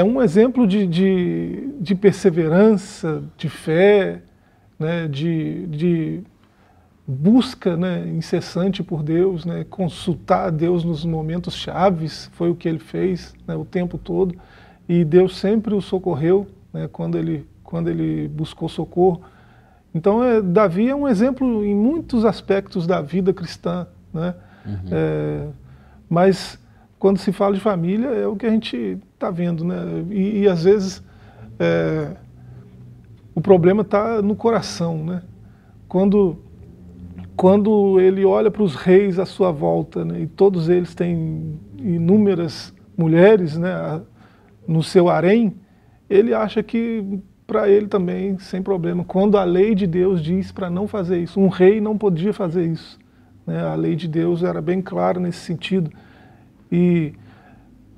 é 0.02 0.04
um 0.04 0.22
exemplo 0.22 0.68
de, 0.68 0.86
de, 0.86 1.74
de, 1.82 1.96
perseverança, 1.96 3.24
de 3.36 3.50
fé, 3.50 4.22
né, 4.78 5.08
de, 5.08 5.66
de 5.66 6.22
busca 7.08 7.76
né, 7.76 8.08
incessante 8.08 8.84
por 8.84 9.02
Deus, 9.02 9.46
né, 9.46 9.66
consultar 9.68 10.46
a 10.46 10.50
Deus 10.52 10.84
nos 10.84 11.04
momentos 11.04 11.56
chaves, 11.56 12.30
foi 12.34 12.52
o 12.52 12.56
que 12.56 12.70
ele 12.70 12.80
fez 12.80 13.34
né, 13.48 13.56
o 13.56 13.66
tempo 13.66 13.98
todo, 13.98 14.36
e 14.88 15.04
Deus 15.04 15.38
sempre 15.38 15.74
o 15.74 15.82
socorreu 15.82 16.48
né, 16.72 16.88
quando, 16.92 17.18
ele, 17.18 17.48
quando 17.64 17.90
ele 17.90 18.28
buscou 18.28 18.70
socorro. 18.70 19.24
Então, 19.94 20.24
é, 20.24 20.42
Davi 20.42 20.90
é 20.90 20.96
um 20.96 21.08
exemplo 21.08 21.66
em 21.66 21.76
muitos 21.76 22.26
aspectos 22.26 22.88
da 22.88 23.02
vida 23.02 23.34
cristã, 23.34 23.88
né? 24.14 24.34
Uhum. 24.66 24.74
É, 24.92 25.48
mas 26.10 26.60
quando 26.98 27.18
se 27.18 27.32
fala 27.32 27.56
de 27.56 27.60
família, 27.60 28.08
é 28.08 28.28
o 28.28 28.36
que 28.36 28.46
a 28.46 28.50
gente 28.50 29.00
está 29.14 29.30
vendo, 29.30 29.66
né? 29.66 30.06
E, 30.10 30.42
e 30.42 30.48
às 30.48 30.64
vezes 30.64 31.04
é, 31.60 32.12
o 33.34 33.42
problema 33.42 33.82
está 33.82 34.22
no 34.22 34.36
coração, 34.36 35.04
né? 35.04 35.24
Quando, 35.88 36.38
quando 37.36 38.00
ele 38.00 38.24
olha 38.24 38.50
para 38.50 38.64
os 38.64 38.76
reis 38.76 39.20
à 39.20 39.26
sua 39.26 39.52
volta, 39.52 40.06
né? 40.06 40.22
e 40.22 40.28
todos 40.28 40.70
eles 40.70 40.96
têm 40.96 41.60
inúmeras 41.78 42.74
mulheres 42.98 43.58
né? 43.58 44.02
no 44.66 44.82
seu 44.82 45.10
harém, 45.10 45.56
ele 46.10 46.34
acha 46.34 46.64
que 46.64 47.20
para 47.52 47.68
ele 47.68 47.86
também, 47.86 48.40
sem 48.40 48.64
problema, 48.64 49.04
quando 49.04 49.38
a 49.38 49.44
lei 49.44 49.76
de 49.76 49.86
Deus 49.86 50.24
diz 50.24 50.54
para 50.54 50.70
não 50.70 50.88
fazer 50.88 51.18
isso, 51.18 51.38
um 51.38 51.50
rei 51.50 51.82
não 51.82 51.98
podia 51.98 52.32
fazer 52.32 52.66
isso. 52.66 52.98
Né? 53.46 53.62
A 53.62 53.76
lei 53.76 53.94
de 53.94 54.08
Deus 54.08 54.42
era 54.42 54.62
bem 54.62 54.82
clara 54.82 55.20
nesse 55.20 55.40
sentido. 55.40 55.92
E 56.72 57.12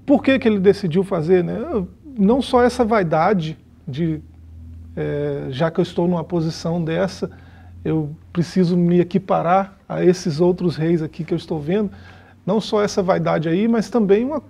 por 0.07 0.23
que, 0.23 0.39
que 0.39 0.47
ele 0.47 0.59
decidiu 0.59 1.03
fazer? 1.03 1.43
Né? 1.43 1.59
Não 2.17 2.41
só 2.41 2.63
essa 2.63 2.83
vaidade 2.83 3.55
de, 3.87 4.21
é, 4.95 5.45
já 5.51 5.69
que 5.69 5.79
eu 5.79 5.83
estou 5.83 6.07
numa 6.07 6.23
posição 6.23 6.83
dessa, 6.83 7.29
eu 7.85 8.09
preciso 8.31 8.75
me 8.75 8.99
equiparar 8.99 9.77
a 9.87 10.03
esses 10.03 10.41
outros 10.41 10.75
reis 10.75 11.03
aqui 11.03 11.23
que 11.23 11.31
eu 11.31 11.37
estou 11.37 11.59
vendo, 11.59 11.91
não 12.43 12.59
só 12.59 12.81
essa 12.81 13.03
vaidade 13.03 13.47
aí, 13.47 13.67
mas 13.67 13.87
também 13.87 14.25
uma 14.25 14.41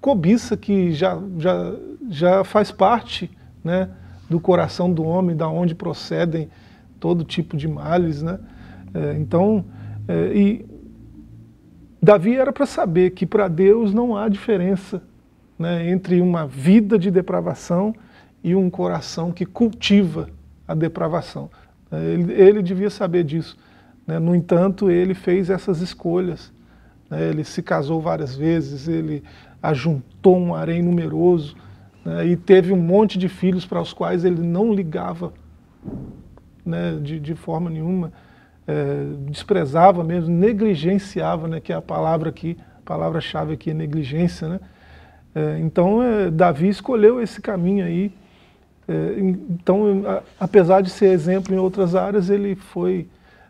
cobiça 0.00 0.56
que 0.56 0.90
já, 0.90 1.16
já, 1.38 1.74
já 2.10 2.42
faz 2.42 2.72
parte 2.72 3.30
né, 3.62 3.88
do 4.32 4.40
coração 4.40 4.90
do 4.90 5.04
homem, 5.04 5.36
da 5.36 5.46
onde 5.46 5.74
procedem 5.74 6.48
todo 6.98 7.22
tipo 7.22 7.54
de 7.54 7.68
males. 7.68 8.22
Né? 8.22 8.38
É, 8.94 9.14
então, 9.18 9.66
é, 10.08 10.32
e 10.34 10.66
Davi 12.02 12.34
era 12.34 12.50
para 12.50 12.64
saber 12.64 13.10
que 13.10 13.26
para 13.26 13.46
Deus 13.46 13.92
não 13.92 14.16
há 14.16 14.30
diferença 14.30 15.02
né, 15.58 15.90
entre 15.90 16.18
uma 16.22 16.46
vida 16.46 16.98
de 16.98 17.10
depravação 17.10 17.94
e 18.42 18.54
um 18.54 18.70
coração 18.70 19.30
que 19.32 19.44
cultiva 19.44 20.30
a 20.66 20.74
depravação. 20.74 21.50
É, 21.90 22.02
ele, 22.02 22.32
ele 22.32 22.62
devia 22.62 22.88
saber 22.88 23.24
disso. 23.24 23.58
Né? 24.06 24.18
No 24.18 24.34
entanto, 24.34 24.90
ele 24.90 25.12
fez 25.12 25.50
essas 25.50 25.82
escolhas. 25.82 26.50
Né? 27.10 27.28
Ele 27.28 27.44
se 27.44 27.62
casou 27.62 28.00
várias 28.00 28.34
vezes, 28.34 28.88
ele 28.88 29.22
ajuntou 29.62 30.38
um 30.38 30.54
harém 30.54 30.82
numeroso 30.82 31.54
né? 32.04 32.26
e 32.26 32.36
teve 32.36 32.72
um 32.72 32.76
monte 32.76 33.18
de 33.18 33.28
filhos 33.28 33.64
para 33.64 33.80
os 33.80 33.92
quais 33.92 34.24
ele 34.24 34.42
não 34.42 34.72
ligava 34.72 35.32
né, 36.64 36.98
de, 37.02 37.18
de 37.18 37.34
forma 37.34 37.68
nenhuma 37.68 38.12
é, 38.66 39.04
desprezava 39.28 40.04
mesmo, 40.04 40.30
negligenciava, 40.34 41.48
né, 41.48 41.60
que 41.60 41.72
é 41.72 41.76
a 41.76 41.82
palavra 41.82 42.30
aqui, 42.30 42.56
palavra-chave 42.84 43.54
aqui 43.54 43.70
é 43.70 43.74
negligência. 43.74 44.48
Né? 44.48 44.60
É, 45.34 45.58
então, 45.58 46.02
é, 46.02 46.30
Davi 46.30 46.68
escolheu 46.68 47.20
esse 47.20 47.40
caminho 47.40 47.84
aí. 47.84 48.12
É, 48.86 49.14
então, 49.18 50.02
a, 50.06 50.22
apesar 50.44 50.80
de 50.80 50.90
ser 50.90 51.06
exemplo 51.06 51.54
em 51.54 51.58
outras 51.58 51.94
áreas, 51.94 52.30
ele 52.30 52.54
foi 52.54 53.08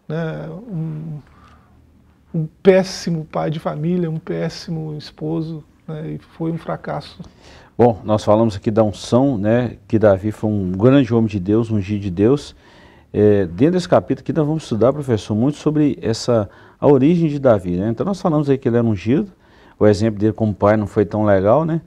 né, 0.08 0.48
um, 0.50 1.18
um, 2.34 2.48
péssimo 2.62 3.24
pai 3.24 3.50
de 3.50 3.58
família, 3.58 4.10
um 4.10 4.18
péssimo 4.18 4.96
esposo, 4.96 5.64
né, 5.86 6.12
e 6.12 6.18
foi 6.18 6.50
um 6.50 6.58
fracasso. 6.58 7.20
Bom, 7.76 8.00
nós 8.04 8.24
falamos 8.24 8.56
aqui 8.56 8.70
da 8.70 8.82
unção, 8.82 9.38
né, 9.38 9.76
que 9.88 9.98
Davi 9.98 10.30
foi 10.30 10.50
um 10.50 10.72
grande 10.72 11.12
homem 11.12 11.28
de 11.28 11.40
Deus, 11.40 11.70
um 11.70 11.76
ungido 11.76 12.00
de 12.00 12.10
Deus, 12.10 12.54
é, 13.12 13.44
dentro 13.44 13.74
desse 13.74 13.88
capítulo 13.88 14.22
aqui 14.22 14.32
nós 14.32 14.46
vamos 14.46 14.62
estudar, 14.62 14.92
professor, 14.92 15.34
muito 15.34 15.58
sobre 15.58 15.98
essa 16.00 16.48
a 16.80 16.86
origem 16.88 17.28
de 17.28 17.38
Davi. 17.38 17.76
Né? 17.76 17.90
Então 17.90 18.06
nós 18.06 18.20
falamos 18.20 18.48
aí 18.48 18.56
que 18.56 18.68
ele 18.68 18.78
era 18.78 18.86
ungido, 18.86 19.30
o 19.78 19.86
exemplo 19.86 20.18
dele 20.18 20.32
como 20.32 20.54
pai 20.54 20.76
não 20.76 20.86
foi 20.86 21.04
tão 21.04 21.24
legal, 21.24 21.64
né? 21.64 21.80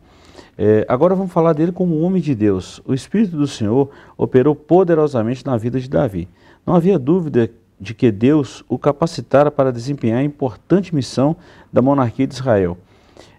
É, 0.57 0.85
agora 0.87 1.15
vamos 1.15 1.33
falar 1.33 1.53
dele 1.53 1.71
como 1.71 1.99
homem 1.99 2.21
de 2.21 2.33
Deus. 2.33 2.81
O 2.85 2.93
Espírito 2.93 3.35
do 3.35 3.47
Senhor 3.47 3.89
operou 4.17 4.55
poderosamente 4.55 5.45
na 5.45 5.57
vida 5.57 5.79
de 5.79 5.89
Davi. 5.89 6.29
Não 6.65 6.75
havia 6.75 6.97
dúvida 6.97 7.49
de 7.79 7.93
que 7.93 8.09
Deus 8.09 8.63
o 8.69 8.79
capacitara 8.79 9.51
para 9.51 9.71
desempenhar 9.71 10.19
a 10.19 10.23
importante 10.23 10.95
missão 10.95 11.35
da 11.73 11.81
monarquia 11.81 12.25
de 12.25 12.35
Israel, 12.35 12.77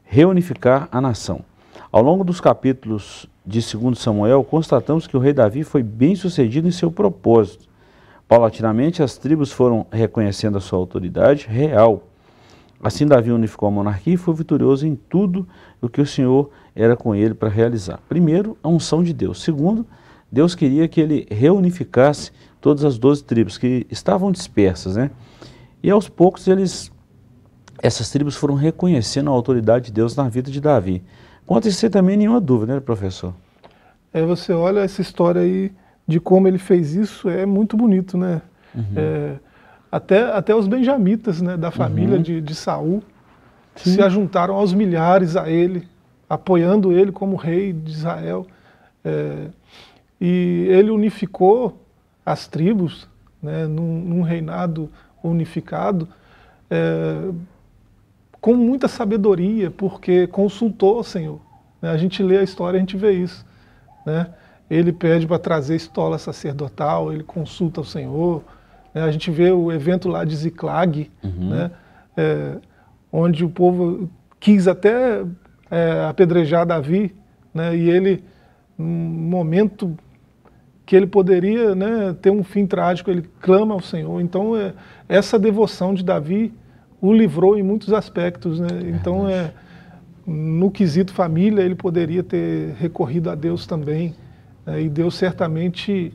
reunificar 0.07 0.89
a 0.91 1.01
nação. 1.01 1.41
Ao 1.93 2.01
longo 2.01 2.25
dos 2.25 2.41
capítulos 2.41 3.29
de 3.45 3.61
2 3.61 3.99
Samuel, 3.99 4.43
constatamos 4.45 5.07
que 5.07 5.17
o 5.17 5.21
rei 5.21 5.33
Davi 5.33 5.63
foi 5.63 5.83
bem 5.83 6.15
sucedido 6.15 6.67
em 6.67 6.71
seu 6.71 6.91
propósito. 6.91 7.69
Paulatinamente, 8.29 9.03
as 9.03 9.19
tribos 9.19 9.53
foram 9.53 9.87
reconhecendo 9.91 10.57
a 10.57 10.61
sua 10.61 10.79
autoridade 10.79 11.47
real. 11.47 12.05
Assim, 12.83 13.07
Davi 13.07 13.31
unificou 13.31 13.69
a 13.69 13.73
monarquia 13.73 14.15
e 14.15 14.17
foi 14.17 14.35
vitorioso 14.35 14.87
em 14.87 14.97
tudo 14.97 15.47
o 15.81 15.89
que 15.89 16.01
o 16.01 16.07
Senhor 16.07 16.51
era 16.75 16.97
com 16.97 17.15
ele 17.15 17.35
para 17.35 17.49
realizar. 17.49 18.01
Primeiro, 18.09 18.57
a 18.63 18.69
unção 18.69 19.03
de 19.03 19.13
Deus. 19.13 19.43
Segundo, 19.43 19.87
Deus 20.31 20.55
queria 20.55 20.89
que 20.89 21.01
ele 21.01 21.27
reunificasse 21.31 22.33
todas 22.61 22.85
as 22.85 22.99
doze 22.99 23.23
tribos 23.23 23.59
que 23.59 23.87
estavam 23.91 24.33
dispersas, 24.33 24.97
né? 24.97 25.11
E 25.83 25.91
aos 25.91 26.09
poucos 26.09 26.49
eles, 26.49 26.91
essas 27.83 28.11
tribos 28.11 28.37
foram 28.37 28.55
reconhecendo 28.55 29.31
a 29.31 29.33
autoridade 29.33 29.87
de 29.87 29.93
Deus 29.93 30.17
na 30.17 30.29
vida 30.29 30.51
de 30.51 30.61
Davi. 30.61 31.03
Quanto 31.47 31.67
a 31.67 31.71
isso, 31.71 31.89
também 31.91 32.17
nenhuma 32.17 32.41
dúvida, 32.41 32.75
né, 32.75 32.81
professor? 32.81 33.35
É, 34.13 34.23
você 34.25 34.53
olha 34.53 34.81
essa 34.81 35.01
história 35.01 35.43
aí 35.43 35.73
de 36.07 36.19
como 36.19 36.49
ele 36.49 36.59
fez 36.59 36.95
isso, 36.95 37.29
é 37.29 37.45
muito 37.45 37.77
bonito, 37.77 38.17
né? 38.17 38.41
Uhum. 38.75 38.85
É, 38.97 39.37
até, 39.91 40.23
até 40.33 40.55
os 40.55 40.67
benjamitas 40.67 41.41
né, 41.41 41.57
da 41.57 41.71
família 41.71 42.17
uhum. 42.17 42.23
de, 42.23 42.41
de 42.41 42.55
Saul 42.55 43.03
Sim. 43.77 43.95
se 43.95 44.03
ajuntaram 44.03 44.55
aos 44.55 44.73
milhares 44.73 45.37
a 45.37 45.51
ele, 45.51 45.89
apoiando 46.29 46.93
ele 46.93 47.13
como 47.13 47.37
rei 47.37 47.73
de 47.73 47.93
Israel. 47.93 48.47
É, 49.05 49.49
e 50.21 50.67
ele 50.69 50.91
unificou 50.91 51.83
as 52.25 52.47
tribos 52.47 53.09
né, 53.43 53.67
num, 53.67 54.01
num 54.01 54.23
reinado 54.23 54.91
unificado 55.23 56.09
é, 56.71 57.31
com 58.47 58.55
muita 58.55 58.87
sabedoria, 58.87 59.73
porque 59.73 60.29
consultou 60.29 61.01
o 61.01 61.03
Senhor. 61.03 61.41
Né? 61.83 61.91
A 61.91 61.97
gente 61.97 62.23
lê 62.23 62.39
a 62.39 62.45
história, 62.45 62.77
a 62.77 62.81
gente 62.81 62.97
vê 62.97 63.11
isso. 63.11 63.45
Né? 64.07 64.29
ele 64.71 64.93
pede 64.93 65.27
para 65.27 65.37
trazer 65.37 65.75
estola 65.75 66.17
sacerdotal, 66.17 67.13
ele 67.13 67.25
consulta 67.25 67.81
o 67.81 67.85
Senhor. 67.85 68.45
Né? 68.95 69.03
A 69.03 69.11
gente 69.11 69.33
vê 69.33 69.51
o 69.51 69.73
evento 69.73 70.09
lá 70.09 70.25
de 70.25 70.37
Ziklag, 70.37 71.11
uhum. 71.25 71.51
né? 71.51 71.73
É, 72.17 72.59
onde 73.11 73.45
o 73.45 73.51
povo 73.51 74.09
quis 74.39 74.69
até 74.69 75.25
é, 75.69 76.07
apedrejar 76.09 76.65
Davi, 76.65 77.13
né? 77.53 77.77
e 77.77 77.91
ele, 77.91 78.23
num 78.79 78.87
momento 78.87 79.99
que 80.85 80.95
ele 80.95 81.09
poderia 81.09 81.75
né, 81.75 82.15
ter 82.23 82.31
um 82.31 82.45
fim 82.45 82.65
trágico, 82.65 83.11
ele 83.11 83.29
clama 83.41 83.75
ao 83.75 83.81
Senhor. 83.81 84.21
Então, 84.21 84.57
é, 84.57 84.73
essa 85.09 85.37
devoção 85.37 85.93
de 85.93 86.05
Davi 86.05 86.55
o 87.07 87.13
livrou 87.13 87.57
em 87.57 87.63
muitos 87.63 87.93
aspectos. 87.93 88.59
Né? 88.59 88.69
Então, 88.85 89.29
é, 89.29 89.53
no 90.27 90.71
quesito 90.71 91.13
família, 91.13 91.63
ele 91.63 91.75
poderia 91.75 92.23
ter 92.23 92.75
recorrido 92.79 93.31
a 93.31 93.35
Deus 93.35 93.67
também. 93.67 94.15
É, 94.67 94.81
e 94.83 94.89
Deus 94.89 95.15
certamente 95.15 96.13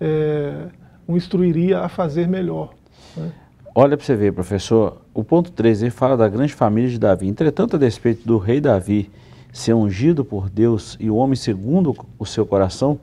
é, 0.00 0.68
o 1.06 1.16
instruiria 1.16 1.80
a 1.80 1.88
fazer 1.88 2.28
melhor. 2.28 2.72
Né? 3.16 3.32
Olha 3.74 3.96
para 3.96 4.06
você 4.06 4.14
ver, 4.14 4.32
professor, 4.32 5.02
o 5.12 5.24
ponto 5.24 5.50
3 5.52 5.82
ele 5.82 5.90
fala 5.90 6.16
da 6.16 6.28
grande 6.28 6.54
família 6.54 6.90
de 6.90 6.98
Davi. 6.98 7.28
Entretanto, 7.28 7.76
a 7.76 7.78
despeito 7.78 8.26
do 8.26 8.38
rei 8.38 8.60
Davi 8.60 9.10
ser 9.52 9.74
ungido 9.74 10.24
por 10.24 10.48
Deus 10.48 10.96
e 11.00 11.10
o 11.10 11.16
homem 11.16 11.36
segundo 11.36 11.96
o 12.18 12.26
seu 12.26 12.46
coração, 12.46 12.98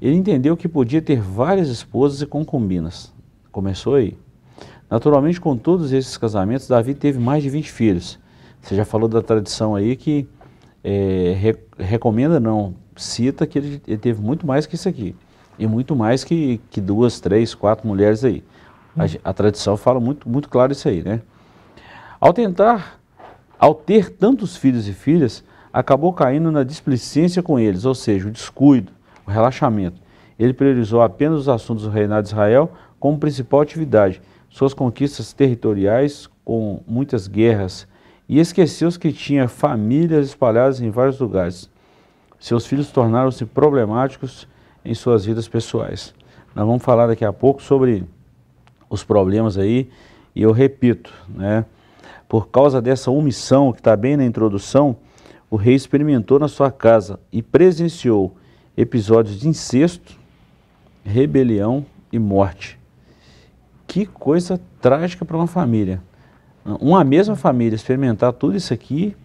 ele 0.00 0.16
entendeu 0.16 0.56
que 0.56 0.68
podia 0.68 1.00
ter 1.00 1.20
várias 1.20 1.68
esposas 1.68 2.20
e 2.20 2.26
concubinas. 2.26 3.12
Começou 3.50 3.94
aí. 3.94 4.16
Naturalmente, 4.90 5.40
com 5.40 5.56
todos 5.56 5.92
esses 5.92 6.16
casamentos, 6.16 6.66
Davi 6.66 6.94
teve 6.94 7.18
mais 7.18 7.42
de 7.42 7.50
20 7.50 7.70
filhos. 7.70 8.18
Você 8.60 8.74
já 8.74 8.84
falou 8.84 9.08
da 9.08 9.22
tradição 9.22 9.74
aí 9.74 9.94
que 9.96 10.26
é, 10.82 11.34
re, 11.38 11.56
recomenda, 11.78 12.40
não, 12.40 12.74
cita 12.96 13.46
que 13.46 13.58
ele, 13.58 13.82
ele, 13.86 13.98
teve 13.98 14.20
muito 14.20 14.46
mais 14.46 14.66
que 14.66 14.74
isso 14.74 14.88
aqui. 14.88 15.14
E 15.58 15.66
muito 15.66 15.94
mais 15.94 16.24
que, 16.24 16.60
que 16.70 16.80
duas, 16.80 17.20
três, 17.20 17.54
quatro 17.54 17.86
mulheres 17.86 18.24
aí. 18.24 18.42
A, 18.96 19.30
a, 19.30 19.32
tradição 19.32 19.76
fala 19.76 20.00
muito, 20.00 20.28
muito 20.28 20.48
claro 20.48 20.72
isso 20.72 20.88
aí, 20.88 21.02
né? 21.02 21.20
Ao 22.20 22.32
tentar, 22.32 22.98
ao 23.58 23.74
ter 23.74 24.10
tantos 24.10 24.56
filhos 24.56 24.88
e 24.88 24.92
filhas, 24.92 25.44
acabou 25.72 26.12
caindo 26.12 26.50
na 26.50 26.64
displicência 26.64 27.42
com 27.42 27.58
eles, 27.58 27.84
ou 27.84 27.94
seja, 27.94 28.28
o 28.28 28.30
descuido, 28.30 28.92
o 29.26 29.30
relaxamento. 29.30 30.00
Ele 30.38 30.52
priorizou 30.52 31.02
apenas 31.02 31.40
os 31.40 31.48
assuntos 31.48 31.84
do 31.84 31.90
reinado 31.90 32.22
de 32.22 32.28
Israel 32.28 32.72
como 32.98 33.18
principal 33.18 33.60
atividade, 33.60 34.20
suas 34.48 34.74
conquistas 34.74 35.32
territoriais 35.32 36.28
com 36.44 36.82
muitas 36.86 37.28
guerras, 37.28 37.86
e 38.28 38.38
esqueceu-se 38.38 38.98
que 38.98 39.12
tinha 39.12 39.48
famílias 39.48 40.28
espalhadas 40.28 40.80
em 40.80 40.90
vários 40.90 41.18
lugares. 41.18 41.70
Seus 42.38 42.66
filhos 42.66 42.90
tornaram-se 42.90 43.44
problemáticos 43.44 44.46
em 44.84 44.94
suas 44.94 45.24
vidas 45.24 45.48
pessoais. 45.48 46.14
Nós 46.54 46.66
vamos 46.66 46.82
falar 46.82 47.06
daqui 47.06 47.24
a 47.24 47.32
pouco 47.32 47.62
sobre 47.62 48.04
os 48.88 49.02
problemas 49.02 49.58
aí, 49.58 49.90
e 50.34 50.42
eu 50.42 50.52
repito, 50.52 51.12
né, 51.28 51.64
por 52.28 52.48
causa 52.48 52.80
dessa 52.80 53.10
omissão 53.10 53.72
que 53.72 53.80
está 53.80 53.96
bem 53.96 54.16
na 54.16 54.24
introdução, 54.24 54.96
o 55.50 55.56
rei 55.56 55.74
experimentou 55.74 56.38
na 56.38 56.48
sua 56.48 56.70
casa 56.70 57.18
e 57.32 57.42
presenciou 57.42 58.36
episódios 58.76 59.40
de 59.40 59.48
incesto, 59.48 60.16
rebelião 61.02 61.84
e 62.12 62.18
morte. 62.18 62.77
Que 63.88 64.06
coisa 64.06 64.60
trágica 64.80 65.24
para 65.24 65.36
uma 65.36 65.46
família. 65.46 66.00
Uma 66.64 67.02
mesma 67.02 67.34
família 67.34 67.74
experimentar 67.74 68.34
tudo 68.34 68.54
isso 68.54 68.72
aqui, 68.74 69.16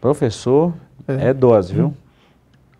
professor, 0.00 0.74
é, 1.06 1.28
é 1.28 1.32
dose, 1.32 1.72
viu? 1.72 1.94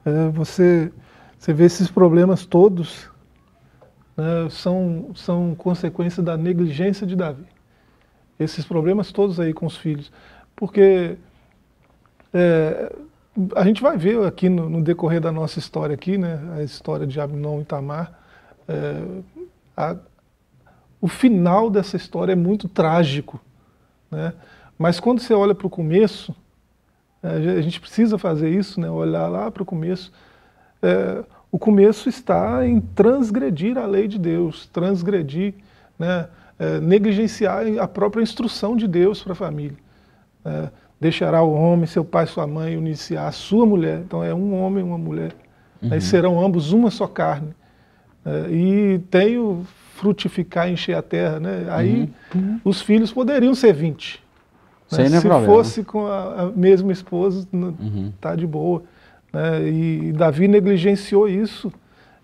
É, 0.04 0.28
você, 0.30 0.92
você 1.38 1.52
vê 1.52 1.64
esses 1.64 1.88
problemas 1.88 2.44
todos 2.44 3.08
né, 4.16 4.48
são, 4.50 5.10
são 5.14 5.54
consequência 5.54 6.20
da 6.20 6.36
negligência 6.36 7.06
de 7.06 7.14
Davi. 7.14 7.46
Esses 8.38 8.64
problemas 8.64 9.12
todos 9.12 9.38
aí 9.38 9.52
com 9.54 9.66
os 9.66 9.76
filhos. 9.76 10.10
Porque 10.56 11.16
é, 12.34 12.92
a 13.54 13.64
gente 13.64 13.80
vai 13.80 13.96
ver 13.96 14.26
aqui 14.26 14.48
no, 14.48 14.68
no, 14.68 14.82
decorrer 14.82 15.20
da 15.20 15.30
nossa 15.30 15.60
história 15.60 15.94
aqui, 15.94 16.18
né, 16.18 16.40
a 16.56 16.62
história 16.64 17.06
de 17.06 17.20
Abnon 17.20 17.60
e 17.60 17.64
Tamar, 17.64 18.12
é, 18.66 19.02
a, 19.76 19.96
o 21.00 21.08
final 21.08 21.70
dessa 21.70 21.96
história 21.96 22.32
é 22.32 22.36
muito 22.36 22.68
trágico. 22.68 23.40
Né? 24.10 24.32
Mas 24.78 25.00
quando 25.00 25.20
você 25.20 25.34
olha 25.34 25.54
para 25.54 25.66
o 25.66 25.70
começo, 25.70 26.34
é, 27.22 27.28
a 27.28 27.60
gente 27.60 27.80
precisa 27.80 28.18
fazer 28.18 28.50
isso, 28.50 28.80
né? 28.80 28.90
olhar 28.90 29.28
lá 29.28 29.50
para 29.50 29.62
o 29.62 29.66
começo. 29.66 30.12
É, 30.82 31.24
o 31.50 31.58
começo 31.58 32.08
está 32.08 32.66
em 32.66 32.80
transgredir 32.80 33.78
a 33.78 33.86
lei 33.86 34.06
de 34.06 34.18
Deus, 34.18 34.66
transgredir, 34.66 35.54
né? 35.98 36.28
É, 36.60 36.80
negligenciar 36.80 37.62
a 37.80 37.86
própria 37.86 38.20
instrução 38.20 38.76
de 38.76 38.88
Deus 38.88 39.22
para 39.22 39.32
a 39.32 39.36
família. 39.36 39.78
É, 40.44 40.68
deixará 41.00 41.40
o 41.40 41.52
homem, 41.54 41.86
seu 41.86 42.04
pai, 42.04 42.26
sua 42.26 42.48
mãe, 42.48 42.74
iniciar 42.74 43.28
a 43.28 43.32
sua 43.32 43.64
mulher. 43.64 44.00
Então 44.00 44.24
é 44.24 44.34
um 44.34 44.60
homem 44.60 44.84
e 44.84 44.88
uma 44.88 44.98
mulher. 44.98 45.36
Uhum. 45.80 45.92
Aí 45.92 46.00
serão 46.00 46.44
ambos 46.44 46.72
uma 46.72 46.90
só 46.90 47.06
carne. 47.06 47.54
É, 48.26 48.50
e 48.50 48.98
tenho 49.10 49.64
frutificar, 49.98 50.70
encher 50.70 50.96
a 50.96 51.02
terra, 51.02 51.40
né? 51.40 51.66
Aí 51.70 52.08
uhum. 52.34 52.60
os 52.64 52.80
filhos 52.80 53.12
poderiam 53.12 53.54
ser 53.54 53.72
20. 53.72 54.22
Né? 54.92 55.04
É 55.04 55.08
Se 55.08 55.20
problema. 55.20 55.44
fosse 55.44 55.82
com 55.82 56.06
a, 56.06 56.42
a 56.42 56.46
mesma 56.46 56.92
esposa, 56.92 57.46
uhum. 57.52 58.12
tá 58.20 58.36
de 58.36 58.46
boa. 58.46 58.84
Né? 59.32 59.68
E, 59.68 60.08
e 60.08 60.12
Davi 60.12 60.46
negligenciou 60.46 61.28
isso. 61.28 61.72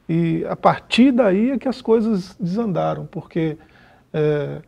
E 0.08 0.44
a 0.48 0.54
partir 0.54 1.10
daí 1.10 1.50
é 1.50 1.58
que 1.58 1.68
as 1.68 1.82
coisas 1.82 2.36
desandaram, 2.38 3.06
porque 3.06 3.56
é, 4.12 4.60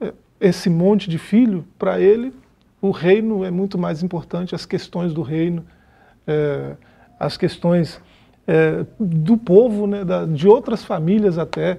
é 0.00 0.12
esse 0.40 0.68
monte 0.68 1.08
de 1.08 1.16
filho, 1.16 1.64
para 1.78 1.98
ele, 1.98 2.32
o 2.80 2.90
reino 2.90 3.42
é 3.42 3.50
muito 3.50 3.78
mais 3.78 4.02
importante, 4.02 4.54
as 4.54 4.66
questões 4.66 5.14
do 5.14 5.22
reino, 5.22 5.64
é, 6.26 6.76
as 7.18 7.36
questões 7.36 8.00
é, 8.46 8.84
do 8.98 9.36
povo, 9.36 9.86
né, 9.86 10.04
da, 10.04 10.24
de 10.24 10.46
outras 10.46 10.84
famílias 10.84 11.38
até, 11.38 11.78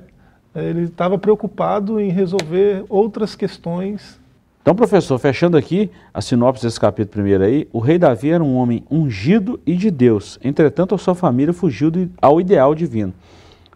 ele 0.55 0.83
estava 0.83 1.17
preocupado 1.17 1.99
em 1.99 2.09
resolver 2.09 2.83
outras 2.89 3.35
questões. 3.35 4.19
Então, 4.62 4.75
professor, 4.75 5.17
fechando 5.17 5.57
aqui 5.57 5.89
a 6.13 6.21
sinopse 6.21 6.63
desse 6.63 6.79
capítulo 6.79 7.13
primeiro 7.13 7.43
aí, 7.43 7.67
o 7.71 7.79
rei 7.79 7.97
Davi 7.97 8.29
era 8.29 8.43
um 8.43 8.55
homem 8.55 8.83
ungido 8.91 9.59
e 9.65 9.75
de 9.75 9.89
Deus, 9.89 10.38
entretanto 10.43 10.93
a 10.93 10.97
sua 10.97 11.15
família 11.15 11.53
fugiu 11.53 11.91
ao 12.21 12.39
ideal 12.39 12.75
divino. 12.75 13.13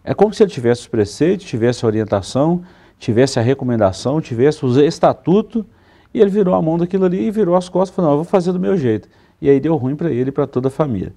É 0.04 0.12
como 0.12 0.34
se 0.34 0.42
ele 0.42 0.50
tivesse 0.50 0.82
os 0.82 0.86
preceitos, 0.86 1.46
tivesse 1.46 1.84
a 1.84 1.88
orientação, 1.88 2.62
tivesse 2.98 3.38
a 3.38 3.42
recomendação, 3.42 4.20
tivesse 4.20 4.64
o 4.64 4.80
estatuto, 4.80 5.64
e 6.12 6.20
ele 6.20 6.30
virou 6.30 6.54
a 6.54 6.62
mão 6.62 6.78
daquilo 6.78 7.06
ali 7.06 7.26
e 7.26 7.30
virou 7.30 7.56
as 7.56 7.68
costas 7.68 7.90
e 7.90 7.96
falou, 7.96 8.10
não, 8.10 8.18
eu 8.18 8.22
vou 8.22 8.30
fazer 8.30 8.52
do 8.52 8.60
meu 8.60 8.76
jeito. 8.76 9.08
E 9.40 9.50
aí 9.50 9.58
deu 9.58 9.74
ruim 9.76 9.96
para 9.96 10.12
ele 10.12 10.28
e 10.28 10.32
para 10.32 10.46
toda 10.46 10.68
a 10.68 10.70
família. 10.70 11.12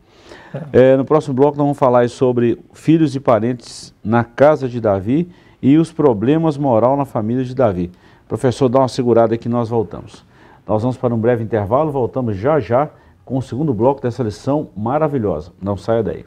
É. 0.74 0.94
É, 0.94 0.98
no 0.98 1.06
próximo 1.06 1.36
bloco 1.36 1.58
nós 1.58 1.66
vamos 1.66 1.78
falar 1.78 2.10
sobre 2.10 2.58
filhos 2.74 3.16
e 3.16 3.20
parentes 3.20 3.94
na 4.04 4.24
casa 4.24 4.68
de 4.68 4.82
Davi, 4.82 5.30
e 5.62 5.78
os 5.78 5.92
problemas 5.92 6.58
moral 6.58 6.96
na 6.96 7.06
família 7.06 7.44
de 7.44 7.56
Davi. 7.56 7.92
Professor, 8.28 8.70
dá 8.70 8.80
uma 8.80 8.88
segurada 8.88 9.36
aqui 9.36 9.48
nós 9.48 9.70
voltamos. 9.70 10.26
Nós 10.68 10.82
vamos 10.82 10.98
para 10.98 11.14
um 11.16 11.18
breve 11.18 11.44
intervalo, 11.44 11.92
voltamos 11.92 12.36
já 12.36 12.60
já 12.60 12.90
com 13.24 13.38
o 13.38 13.42
segundo 13.42 13.74
bloco 13.74 14.02
dessa 14.02 14.24
lição 14.24 14.70
maravilhosa. 14.76 15.52
Não 15.62 15.78
saia 15.78 16.04
daí. 16.04 16.26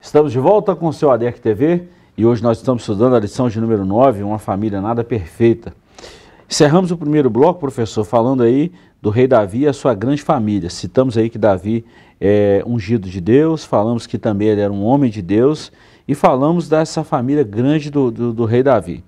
Estamos 0.00 0.32
de 0.32 0.38
volta 0.38 0.76
com 0.76 0.88
o 0.88 0.92
seu 0.92 1.10
ADEC 1.10 1.40
TV 1.40 1.88
e 2.18 2.26
hoje 2.26 2.42
nós 2.42 2.58
estamos 2.58 2.82
estudando 2.82 3.16
a 3.16 3.20
lição 3.20 3.48
de 3.48 3.58
número 3.58 3.84
9, 3.84 4.22
Uma 4.22 4.38
Família 4.38 4.80
Nada 4.80 5.02
Perfeita. 5.02 5.72
Encerramos 6.46 6.90
o 6.90 6.98
primeiro 6.98 7.30
bloco, 7.30 7.60
professor, 7.60 8.04
falando 8.04 8.42
aí 8.42 8.70
do 9.00 9.08
rei 9.08 9.26
Davi 9.26 9.60
e 9.60 9.66
a 9.66 9.72
sua 9.72 9.94
grande 9.94 10.22
família. 10.22 10.68
Citamos 10.68 11.16
aí 11.16 11.30
que 11.30 11.38
Davi 11.38 11.82
é 12.24 12.62
ungido 12.64 13.08
de 13.08 13.20
Deus, 13.20 13.64
falamos 13.64 14.06
que 14.06 14.16
também 14.16 14.46
ele 14.46 14.60
era 14.60 14.72
um 14.72 14.84
homem 14.84 15.10
de 15.10 15.20
Deus 15.20 15.72
e 16.06 16.14
falamos 16.14 16.68
dessa 16.68 17.02
família 17.02 17.42
grande 17.42 17.90
do, 17.90 18.12
do, 18.12 18.32
do 18.32 18.44
rei 18.44 18.62
Davi. 18.62 19.02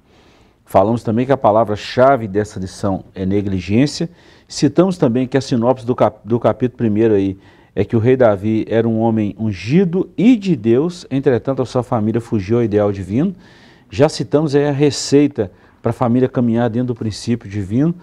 Falamos 0.65 1.05
também 1.05 1.25
que 1.25 1.31
a 1.31 1.37
palavra-chave 1.37 2.27
dessa 2.27 2.59
lição 2.59 3.05
é 3.15 3.25
negligência. 3.25 4.11
Citamos 4.49 4.99
também 4.99 5.29
que 5.29 5.37
a 5.37 5.41
sinopse 5.41 5.87
do, 5.87 5.95
cap, 5.95 6.19
do 6.25 6.41
capítulo 6.41 6.91
1 6.91 7.15
aí 7.15 7.39
é 7.73 7.85
que 7.85 7.95
o 7.95 8.01
rei 8.01 8.17
Davi 8.17 8.65
era 8.69 8.89
um 8.89 8.99
homem 8.99 9.37
ungido 9.39 10.11
e 10.19 10.35
de 10.35 10.57
Deus, 10.57 11.07
entretanto 11.09 11.63
a 11.63 11.67
sua 11.67 11.85
família 11.85 12.21
fugiu 12.21 12.57
ao 12.57 12.65
ideal 12.65 12.91
divino. 12.91 13.33
Já 13.91 14.09
citamos 14.09 14.57
aí 14.57 14.67
a 14.67 14.73
receita 14.73 15.53
para 15.81 15.91
a 15.91 15.93
família 15.93 16.29
caminhar 16.29 16.69
dentro 16.69 16.89
do 16.89 16.95
princípio 16.97 17.49
divino. 17.49 17.95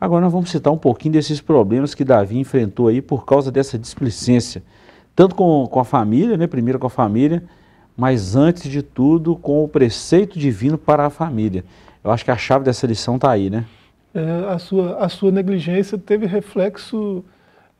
Agora 0.00 0.22
nós 0.22 0.32
vamos 0.32 0.50
citar 0.50 0.72
um 0.72 0.78
pouquinho 0.78 1.12
desses 1.12 1.40
problemas 1.40 1.94
que 1.94 2.04
Davi 2.04 2.38
enfrentou 2.38 2.88
aí 2.88 3.02
por 3.02 3.26
causa 3.26 3.50
dessa 3.52 3.78
displicência, 3.78 4.62
tanto 5.14 5.34
com, 5.34 5.66
com 5.66 5.78
a 5.78 5.84
família, 5.84 6.36
né, 6.36 6.46
primeiro 6.46 6.78
com 6.78 6.86
a 6.86 6.90
família, 6.90 7.42
mas 7.96 8.34
antes 8.34 8.70
de 8.70 8.82
tudo 8.82 9.36
com 9.36 9.62
o 9.62 9.68
preceito 9.68 10.38
divino 10.38 10.78
para 10.78 11.04
a 11.04 11.10
família. 11.10 11.64
Eu 12.02 12.10
acho 12.10 12.24
que 12.24 12.30
a 12.30 12.36
chave 12.36 12.64
dessa 12.64 12.86
lição 12.86 13.16
está 13.16 13.30
aí, 13.30 13.50
né? 13.50 13.66
É, 14.14 14.52
a, 14.52 14.58
sua, 14.58 14.96
a 14.96 15.08
sua 15.08 15.30
negligência 15.30 15.98
teve 15.98 16.24
reflexo 16.26 17.22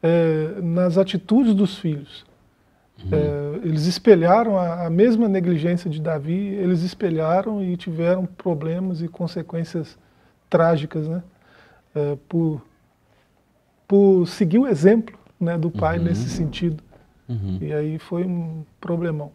é, 0.03 0.61
nas 0.63 0.99
atitudes 0.99 1.55
dos 1.55 1.79
filhos. 1.79 2.25
Uhum. 3.03 3.11
É, 3.13 3.67
eles 3.67 3.87
espelharam 3.87 4.59
a, 4.59 4.87
a, 4.87 4.91
mesma 4.91 5.27
negligência 5.27 5.89
de 5.89 6.01
Davi, 6.01 6.33
eles 6.33 6.83
espelharam 6.83 7.63
e 7.63 7.77
tiveram 7.77 8.27
problemas 8.27 9.01
e 9.01 9.09
consequências 9.09 9.99
trágicas, 10.51 11.09
né? 11.09 11.23
É, 11.95 12.17
por, 12.29 12.63
por 13.87 14.27
seguir 14.27 14.59
o 14.59 14.67
exemplo 14.67 15.19
né, 15.39 15.57
do 15.57 15.71
pai 15.71 15.99
uhum. 15.99 16.05
nesse 16.05 16.29
sentido. 16.29 16.83
Uhum. 17.29 17.59
E 17.61 17.73
aí 17.73 17.99
foi 17.99 18.25
um 18.25 18.65
problemão. 18.81 19.31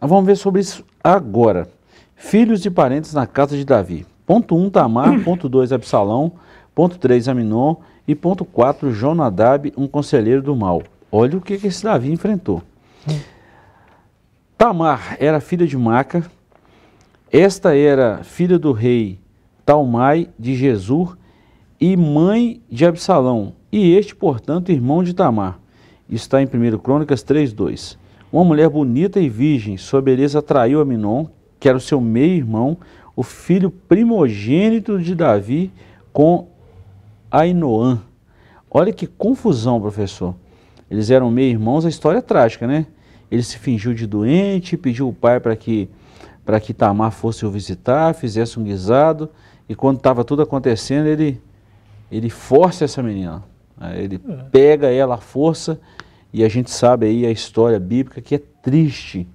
Nós 0.00 0.08
vamos 0.08 0.26
ver 0.26 0.36
sobre 0.36 0.60
isso 0.60 0.84
agora. 1.02 1.68
Filhos 2.16 2.64
e 2.64 2.70
parentes 2.70 3.12
na 3.12 3.26
casa 3.26 3.56
de 3.56 3.64
Davi. 3.64 4.06
Ponto 4.26 4.56
1, 4.56 4.64
um, 4.64 4.70
Tamar. 4.70 5.20
ponto 5.24 5.48
2, 5.48 5.72
Absalão. 5.72 6.32
Ponto 6.74 6.98
3, 6.98 7.28
Aminon. 7.28 7.76
E 8.06 8.14
ponto 8.14 8.44
4, 8.44 8.92
Jonadab, 8.92 9.72
um 9.76 9.86
conselheiro 9.86 10.42
do 10.42 10.54
mal. 10.54 10.82
olha 11.10 11.38
o 11.38 11.40
que, 11.40 11.58
que 11.58 11.66
esse 11.66 11.84
Davi 11.84 12.12
enfrentou. 12.12 12.62
Hum. 13.08 13.18
Tamar 14.56 15.16
era 15.18 15.40
filha 15.40 15.66
de 15.66 15.76
Maca, 15.76 16.24
esta 17.32 17.76
era 17.76 18.22
filha 18.22 18.58
do 18.58 18.70
rei 18.70 19.18
Talmai 19.66 20.28
de 20.38 20.54
Jesus 20.54 21.16
e 21.80 21.96
mãe 21.96 22.60
de 22.70 22.86
Absalão, 22.86 23.54
e 23.70 23.94
este, 23.94 24.14
portanto, 24.14 24.70
irmão 24.70 25.02
de 25.02 25.14
Tamar. 25.14 25.58
Está 26.08 26.42
em 26.42 26.46
1 26.46 26.78
Crônicas 26.78 27.22
3:2. 27.22 27.98
Uma 28.32 28.44
mulher 28.44 28.68
bonita 28.68 29.20
e 29.20 29.28
virgem, 29.28 29.76
sua 29.76 30.02
beleza 30.02 30.38
atraiu 30.40 30.80
Aminon, 30.80 31.26
que 31.58 31.68
era 31.68 31.78
o 31.78 31.80
seu 31.80 32.00
meio-irmão, 32.00 32.76
o 33.16 33.22
filho 33.22 33.70
primogênito 33.70 35.00
de 35.00 35.14
Davi, 35.14 35.72
com 36.12 36.48
Ainoã. 37.30 38.00
Olha 38.70 38.92
que 38.92 39.06
confusão, 39.06 39.80
professor. 39.80 40.34
Eles 40.90 41.10
eram 41.10 41.30
meio-irmãos, 41.30 41.86
a 41.86 41.88
história 41.88 42.18
é 42.18 42.22
trágica, 42.22 42.66
né? 42.66 42.86
Ele 43.30 43.42
se 43.42 43.58
fingiu 43.58 43.94
de 43.94 44.06
doente, 44.06 44.76
pediu 44.76 45.08
o 45.08 45.12
pai 45.12 45.40
para 45.40 45.56
que 45.56 45.88
para 46.44 46.60
que 46.60 46.74
Tamar 46.74 47.10
fosse 47.10 47.46
o 47.46 47.50
visitar, 47.50 48.14
fizesse 48.14 48.60
um 48.60 48.64
guisado, 48.64 49.30
e 49.66 49.74
quando 49.74 49.96
estava 49.96 50.22
tudo 50.22 50.42
acontecendo, 50.42 51.06
ele 51.06 51.40
ele 52.10 52.30
força 52.30 52.84
essa 52.84 53.02
menina. 53.02 53.42
Ele 53.96 54.20
é. 54.28 54.34
pega 54.50 54.88
ela 54.88 55.16
à 55.16 55.18
força, 55.18 55.80
e 56.32 56.42
a 56.42 56.48
gente 56.48 56.70
sabe 56.70 57.06
aí 57.06 57.24
a 57.24 57.30
história 57.30 57.78
bíblica 57.78 58.20
que 58.20 58.34
é 58.34 58.38
triste 58.38 59.28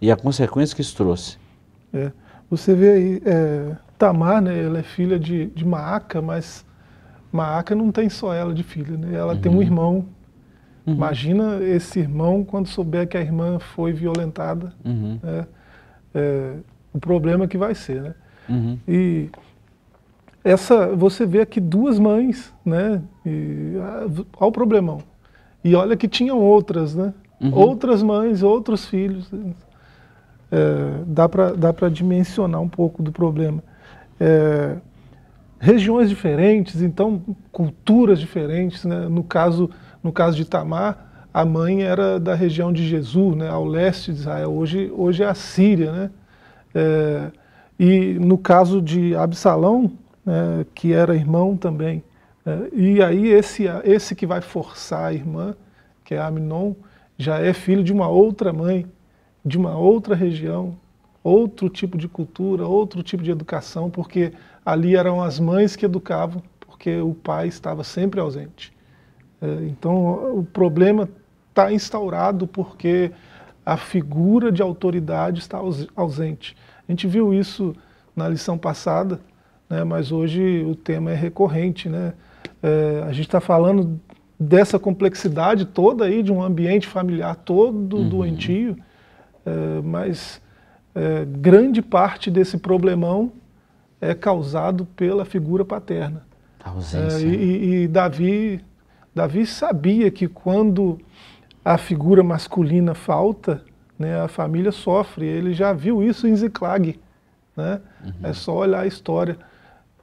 e 0.00 0.12
a 0.12 0.16
consequência 0.16 0.76
que 0.76 0.80
isso 0.80 0.96
trouxe. 0.96 1.38
É. 1.92 2.12
Você 2.48 2.74
vê 2.74 2.90
aí, 2.90 3.22
é, 3.26 3.76
Tamar, 3.98 4.40
né, 4.40 4.64
ela 4.64 4.78
é 4.78 4.82
filha 4.82 5.18
de, 5.18 5.46
de 5.46 5.64
Maaca, 5.64 6.22
mas 6.22 6.64
Maaca 7.32 7.74
não 7.74 7.90
tem 7.90 8.08
só 8.08 8.32
ela 8.32 8.54
de 8.54 8.62
filha, 8.62 8.96
né? 8.96 9.16
ela 9.16 9.34
uhum. 9.34 9.40
tem 9.40 9.50
um 9.50 9.56
uhum. 9.56 9.62
irmão. 9.62 10.06
Uhum. 10.86 10.94
Imagina 10.94 11.60
esse 11.64 11.98
irmão 11.98 12.44
quando 12.44 12.68
souber 12.68 13.08
que 13.08 13.16
a 13.16 13.20
irmã 13.20 13.58
foi 13.58 13.92
violentada, 13.92 14.72
uhum. 14.84 15.18
né? 15.20 15.46
é, 16.14 16.52
o 16.94 17.00
problema 17.00 17.48
que 17.48 17.58
vai 17.58 17.74
ser. 17.74 18.02
Né? 18.02 18.14
Uhum. 18.48 18.78
E 18.86 19.28
essa, 20.46 20.94
você 20.94 21.26
vê 21.26 21.40
aqui 21.40 21.58
duas 21.58 21.98
mães, 21.98 22.54
né? 22.64 23.02
E, 23.24 23.72
olha 24.38 24.48
o 24.48 24.52
problemão. 24.52 24.98
E 25.64 25.74
olha 25.74 25.96
que 25.96 26.06
tinham 26.06 26.38
outras, 26.38 26.94
né? 26.94 27.12
Uhum. 27.40 27.52
Outras 27.52 28.00
mães, 28.00 28.44
outros 28.44 28.86
filhos 28.86 29.28
é, 30.52 31.02
dá 31.04 31.72
para 31.72 31.88
dimensionar 31.88 32.60
um 32.62 32.68
pouco 32.68 33.02
do 33.02 33.10
problema. 33.10 33.60
É, 34.20 34.76
regiões 35.58 36.08
diferentes, 36.08 36.80
então 36.80 37.20
culturas 37.50 38.20
diferentes. 38.20 38.84
Né? 38.84 39.08
No, 39.08 39.24
caso, 39.24 39.68
no 40.00 40.12
caso 40.12 40.36
de 40.36 40.44
Tamar, 40.44 41.26
a 41.34 41.44
mãe 41.44 41.82
era 41.82 42.20
da 42.20 42.36
região 42.36 42.72
de 42.72 42.86
Jesus, 42.86 43.34
né? 43.34 43.48
ao 43.48 43.64
leste 43.64 44.12
de 44.12 44.20
Israel. 44.20 44.52
Hoje, 44.52 44.92
hoje 44.96 45.24
é 45.24 45.26
a 45.26 45.34
Síria. 45.34 45.90
Né? 45.90 46.10
É, 46.72 47.30
e 47.80 48.14
no 48.20 48.38
caso 48.38 48.80
de 48.80 49.16
Absalão, 49.16 49.90
né, 50.26 50.66
que 50.74 50.92
era 50.92 51.14
irmão 51.14 51.56
também. 51.56 52.02
Né? 52.44 52.68
E 52.72 53.02
aí 53.02 53.28
esse, 53.28 53.64
esse 53.84 54.14
que 54.16 54.26
vai 54.26 54.40
forçar 54.40 55.04
a 55.04 55.12
irmã, 55.12 55.54
que 56.04 56.14
é 56.14 56.18
Aminon, 56.18 56.74
já 57.16 57.38
é 57.38 57.52
filho 57.52 57.84
de 57.84 57.92
uma 57.92 58.08
outra 58.08 58.52
mãe, 58.52 58.84
de 59.44 59.56
uma 59.56 59.76
outra 59.78 60.16
região, 60.16 60.76
outro 61.22 61.68
tipo 61.68 61.96
de 61.96 62.08
cultura, 62.08 62.66
outro 62.66 63.02
tipo 63.02 63.22
de 63.22 63.30
educação, 63.30 63.88
porque 63.88 64.32
ali 64.64 64.96
eram 64.96 65.22
as 65.22 65.38
mães 65.38 65.76
que 65.76 65.84
educavam, 65.84 66.42
porque 66.60 67.00
o 67.00 67.14
pai 67.14 67.48
estava 67.48 67.84
sempre 67.84 68.20
ausente. 68.20 68.72
É, 69.40 69.46
então 69.66 70.38
o 70.38 70.44
problema 70.44 71.08
está 71.50 71.72
instaurado 71.72 72.46
porque 72.46 73.12
a 73.64 73.76
figura 73.76 74.52
de 74.52 74.62
autoridade 74.62 75.40
está 75.40 75.58
ausente. 75.96 76.56
A 76.88 76.92
gente 76.92 77.06
viu 77.06 77.32
isso 77.34 77.74
na 78.14 78.28
lição 78.28 78.56
passada, 78.56 79.20
né, 79.68 79.84
mas 79.84 80.12
hoje 80.12 80.64
o 80.64 80.74
tema 80.74 81.10
é 81.10 81.14
recorrente. 81.14 81.88
Né? 81.88 82.12
É, 82.62 83.02
a 83.06 83.12
gente 83.12 83.26
está 83.26 83.40
falando 83.40 84.00
dessa 84.38 84.78
complexidade 84.78 85.64
toda 85.64 86.04
aí, 86.04 86.22
de 86.22 86.32
um 86.32 86.42
ambiente 86.42 86.86
familiar 86.86 87.34
todo 87.36 87.96
uhum. 87.96 88.08
doentio, 88.08 88.76
é, 89.44 89.80
mas 89.82 90.40
é, 90.94 91.24
grande 91.24 91.80
parte 91.80 92.30
desse 92.30 92.58
problemão 92.58 93.32
é 94.00 94.14
causado 94.14 94.84
pela 94.84 95.24
figura 95.24 95.64
paterna. 95.64 96.26
A 96.62 96.70
ausência. 96.70 97.26
É, 97.26 97.28
e, 97.28 97.82
e 97.82 97.88
Davi, 97.88 98.60
Davi 99.14 99.46
sabia 99.46 100.10
que 100.10 100.28
quando 100.28 100.98
a 101.64 101.76
figura 101.76 102.22
masculina 102.22 102.94
falta, 102.94 103.64
né, 103.98 104.20
a 104.20 104.28
família 104.28 104.70
sofre. 104.70 105.26
Ele 105.26 105.52
já 105.52 105.72
viu 105.72 106.02
isso 106.02 106.28
em 106.28 106.36
Ziklag. 106.36 106.98
Né? 107.56 107.80
Uhum. 108.04 108.12
É 108.22 108.32
só 108.32 108.56
olhar 108.58 108.80
a 108.80 108.86
história. 108.86 109.36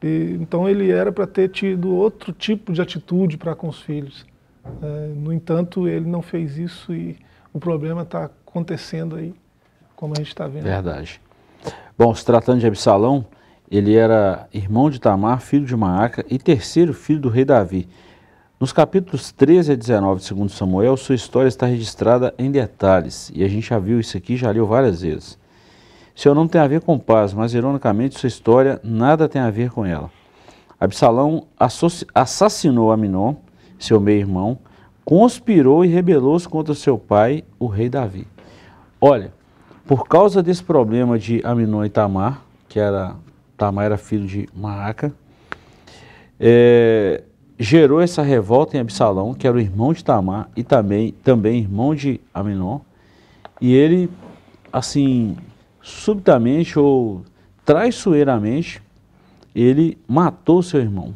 E, 0.03 0.37
então 0.41 0.69
ele 0.69 0.91
era 0.91 1.11
para 1.11 1.25
ter 1.25 1.49
tido 1.49 1.95
outro 1.95 2.33
tipo 2.33 2.73
de 2.73 2.81
atitude 2.81 3.37
para 3.37 3.55
com 3.55 3.69
os 3.69 3.79
filhos. 3.81 4.25
É, 4.81 5.13
no 5.15 5.31
entanto, 5.31 5.87
ele 5.87 6.05
não 6.05 6.21
fez 6.21 6.57
isso 6.57 6.93
e 6.93 7.17
o 7.53 7.59
problema 7.59 8.01
está 8.01 8.25
acontecendo 8.25 9.15
aí, 9.15 9.33
como 9.95 10.13
a 10.13 10.17
gente 10.17 10.27
está 10.27 10.45
vendo. 10.47 10.63
Verdade. 10.63 11.21
Bom, 11.97 12.13
se 12.13 12.25
tratando 12.25 12.59
de 12.59 12.67
Absalão, 12.67 13.25
ele 13.71 13.95
era 13.95 14.47
irmão 14.53 14.89
de 14.89 14.99
Tamar, 14.99 15.39
filho 15.39 15.65
de 15.65 15.75
Maaca 15.75 16.25
e 16.29 16.37
terceiro 16.37 16.93
filho 16.93 17.21
do 17.21 17.29
rei 17.29 17.45
Davi. 17.45 17.87
Nos 18.59 18.71
capítulos 18.71 19.31
13 19.31 19.73
a 19.73 19.75
19 19.75 20.21
de 20.21 20.33
2 20.33 20.51
Samuel, 20.51 20.95
sua 20.95 21.15
história 21.15 21.47
está 21.47 21.65
registrada 21.65 22.33
em 22.37 22.49
detalhes, 22.49 23.31
e 23.33 23.43
a 23.43 23.47
gente 23.47 23.67
já 23.67 23.77
viu 23.79 23.99
isso 23.99 24.15
aqui, 24.15 24.37
já 24.37 24.49
leu 24.51 24.65
várias 24.65 25.01
vezes. 25.01 25.37
Seu 26.15 26.35
nome 26.35 26.49
tem 26.49 26.61
a 26.61 26.67
ver 26.67 26.81
com 26.81 26.99
paz, 26.99 27.33
mas 27.33 27.53
ironicamente 27.53 28.19
sua 28.19 28.27
história 28.27 28.79
nada 28.83 29.27
tem 29.27 29.41
a 29.41 29.49
ver 29.49 29.71
com 29.71 29.83
ela. 29.85 30.11
Absalão 30.79 31.47
assassinou 32.13 32.91
Aminon, 32.91 33.35
seu 33.79 33.99
meio-irmão, 33.99 34.59
conspirou 35.03 35.83
e 35.83 35.87
rebelou-se 35.87 36.47
contra 36.47 36.75
seu 36.75 36.97
pai, 36.97 37.43
o 37.59 37.65
rei 37.65 37.89
Davi. 37.89 38.27
Olha, 39.01 39.33
por 39.87 40.07
causa 40.07 40.43
desse 40.43 40.63
problema 40.63 41.17
de 41.17 41.41
Aminon 41.43 41.83
e 41.83 41.89
Tamar, 41.89 42.41
que 42.69 42.79
era 42.79 43.15
Tamar 43.57 43.85
era 43.85 43.97
filho 43.97 44.27
de 44.27 44.47
Maaca, 44.55 45.13
é, 46.39 47.23
gerou 47.57 48.01
essa 48.01 48.21
revolta 48.21 48.77
em 48.77 48.79
Absalão, 48.79 49.33
que 49.33 49.47
era 49.47 49.57
o 49.57 49.59
irmão 49.59 49.93
de 49.93 50.03
Tamar 50.03 50.49
e 50.55 50.63
também, 50.63 51.11
também 51.23 51.59
irmão 51.59 51.95
de 51.95 52.21
Aminon, 52.33 52.79
e 53.59 53.73
ele, 53.73 54.09
assim, 54.71 55.37
subitamente 55.83 56.79
ou 56.79 57.23
traiçoeiramente, 57.65 58.81
ele 59.53 59.97
matou 60.07 60.63
seu 60.63 60.79
irmão. 60.79 61.13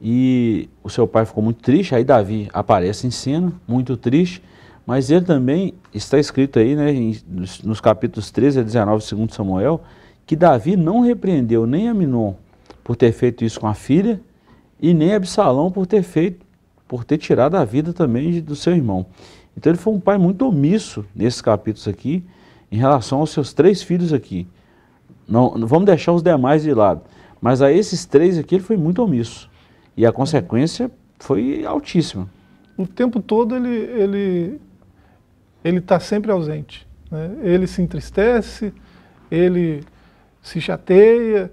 E 0.00 0.70
o 0.82 0.88
seu 0.88 1.06
pai 1.06 1.26
ficou 1.26 1.42
muito 1.42 1.60
triste, 1.60 1.94
aí 1.94 2.04
Davi 2.04 2.48
aparece 2.54 3.06
em 3.06 3.10
cena, 3.10 3.52
muito 3.68 3.96
triste, 3.96 4.42
mas 4.86 5.10
ele 5.10 5.24
também, 5.24 5.74
está 5.92 6.18
escrito 6.18 6.58
aí, 6.58 6.74
né, 6.74 6.92
nos, 7.28 7.80
capítulos 7.80 8.30
13 8.30 8.60
a 8.60 8.62
19 8.62 9.04
de 9.04 9.14
2 9.14 9.34
Samuel, 9.34 9.82
que 10.24 10.34
Davi 10.34 10.76
não 10.76 11.00
repreendeu 11.00 11.66
nem 11.66 11.88
Aminon 11.88 12.34
por 12.82 12.96
ter 12.96 13.12
feito 13.12 13.44
isso 13.44 13.60
com 13.60 13.66
a 13.66 13.74
filha, 13.74 14.20
e 14.80 14.94
nem 14.94 15.14
Absalão 15.14 15.70
por 15.70 15.86
ter 15.86 16.02
feito, 16.02 16.46
por 16.88 17.04
ter 17.04 17.18
tirado 17.18 17.56
a 17.56 17.64
vida 17.64 17.92
também 17.92 18.40
do 18.40 18.56
seu 18.56 18.74
irmão. 18.74 19.04
Então 19.54 19.70
ele 19.70 19.78
foi 19.78 19.92
um 19.92 20.00
pai 20.00 20.16
muito 20.16 20.46
omisso 20.46 21.04
nesses 21.14 21.42
capítulos 21.42 21.86
aqui, 21.86 22.24
em 22.70 22.76
relação 22.76 23.20
aos 23.20 23.30
seus 23.30 23.52
três 23.52 23.82
filhos 23.82 24.12
aqui. 24.12 24.46
Não, 25.26 25.50
vamos 25.66 25.86
deixar 25.86 26.12
os 26.12 26.22
demais 26.22 26.62
de 26.62 26.72
lado. 26.72 27.02
Mas 27.40 27.62
a 27.62 27.72
esses 27.72 28.04
três 28.04 28.38
aqui 28.38 28.56
ele 28.56 28.64
foi 28.64 28.76
muito 28.76 29.02
omisso. 29.02 29.50
E 29.96 30.04
a 30.04 30.12
consequência 30.12 30.90
foi 31.18 31.64
altíssima. 31.64 32.28
O 32.76 32.86
tempo 32.86 33.20
todo 33.20 33.56
ele 33.56 33.68
ele 33.68 34.60
ele 35.64 35.78
está 35.78 36.00
sempre 36.00 36.30
ausente. 36.30 36.86
Né? 37.10 37.30
Ele 37.42 37.66
se 37.66 37.82
entristece, 37.82 38.72
ele 39.30 39.84
se 40.42 40.60
chateia, 40.60 41.52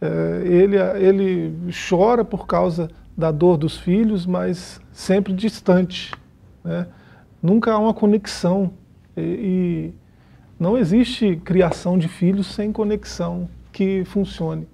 é, 0.00 0.42
ele, 0.44 0.76
ele 0.76 1.54
chora 1.88 2.24
por 2.24 2.46
causa 2.46 2.88
da 3.16 3.30
dor 3.30 3.56
dos 3.56 3.76
filhos, 3.76 4.24
mas 4.24 4.80
sempre 4.92 5.32
distante. 5.32 6.12
Né? 6.64 6.86
Nunca 7.42 7.72
há 7.72 7.78
uma 7.78 7.92
conexão. 7.92 8.72
E 9.16 9.92
não 10.60 10.76
existe 10.76 11.36
criação 11.36 11.96
de 11.96 12.06
filhos 12.06 12.46
sem 12.48 12.70
conexão 12.70 13.48
que 13.72 14.04
funcione. 14.04 14.68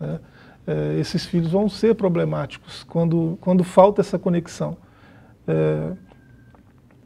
Né? 0.00 0.18
É, 0.66 0.96
esses 0.98 1.26
filhos 1.26 1.52
vão 1.52 1.68
ser 1.68 1.94
problemáticos 1.94 2.82
quando, 2.84 3.36
quando 3.42 3.62
falta 3.62 4.00
essa 4.00 4.18
conexão. 4.18 4.74
É, 5.46 5.92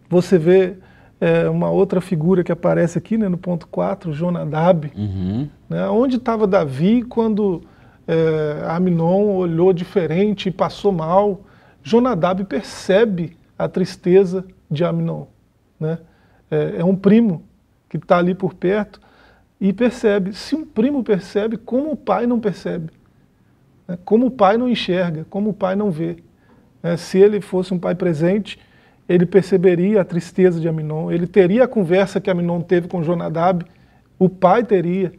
você 0.08 0.38
vê 0.38 0.76
é, 1.20 1.48
uma 1.48 1.68
outra 1.68 2.00
figura 2.00 2.44
que 2.44 2.52
aparece 2.52 2.96
aqui 2.96 3.18
né, 3.18 3.28
no 3.28 3.36
ponto 3.36 3.66
4, 3.66 4.12
Jonadab. 4.12 4.92
Uhum. 4.96 5.48
Né, 5.68 5.88
onde 5.88 6.14
estava 6.14 6.46
Davi 6.46 7.02
quando 7.02 7.62
é, 8.06 8.62
Aminon 8.68 9.34
olhou 9.34 9.72
diferente 9.72 10.48
e 10.48 10.52
passou 10.52 10.92
mal? 10.92 11.40
Jonadab 11.82 12.44
percebe 12.44 13.36
a 13.58 13.68
tristeza 13.68 14.44
de 14.70 14.84
Aminon. 14.84 15.24
Né? 15.80 15.98
É, 16.48 16.76
é 16.78 16.84
um 16.84 16.94
primo 16.94 17.42
que 17.88 17.96
está 17.96 18.18
ali 18.18 18.34
por 18.34 18.54
perto 18.54 19.00
e 19.60 19.72
percebe. 19.72 20.32
Se 20.32 20.54
um 20.54 20.64
primo 20.64 21.02
percebe, 21.02 21.56
como 21.56 21.92
o 21.92 21.96
pai 21.96 22.26
não 22.26 22.40
percebe? 22.40 22.90
Né? 23.86 23.98
Como 24.04 24.26
o 24.26 24.30
pai 24.30 24.56
não 24.56 24.68
enxerga? 24.68 25.26
Como 25.30 25.50
o 25.50 25.54
pai 25.54 25.76
não 25.76 25.90
vê? 25.90 26.16
É, 26.82 26.96
se 26.96 27.18
ele 27.18 27.40
fosse 27.40 27.72
um 27.72 27.78
pai 27.78 27.94
presente, 27.94 28.58
ele 29.08 29.24
perceberia 29.24 30.00
a 30.00 30.04
tristeza 30.04 30.60
de 30.60 30.68
Aminon, 30.68 31.10
ele 31.10 31.26
teria 31.26 31.64
a 31.64 31.68
conversa 31.68 32.20
que 32.20 32.30
Aminon 32.30 32.60
teve 32.60 32.88
com 32.88 33.02
Jonadab, 33.02 33.64
o 34.18 34.28
pai 34.28 34.64
teria, 34.64 35.12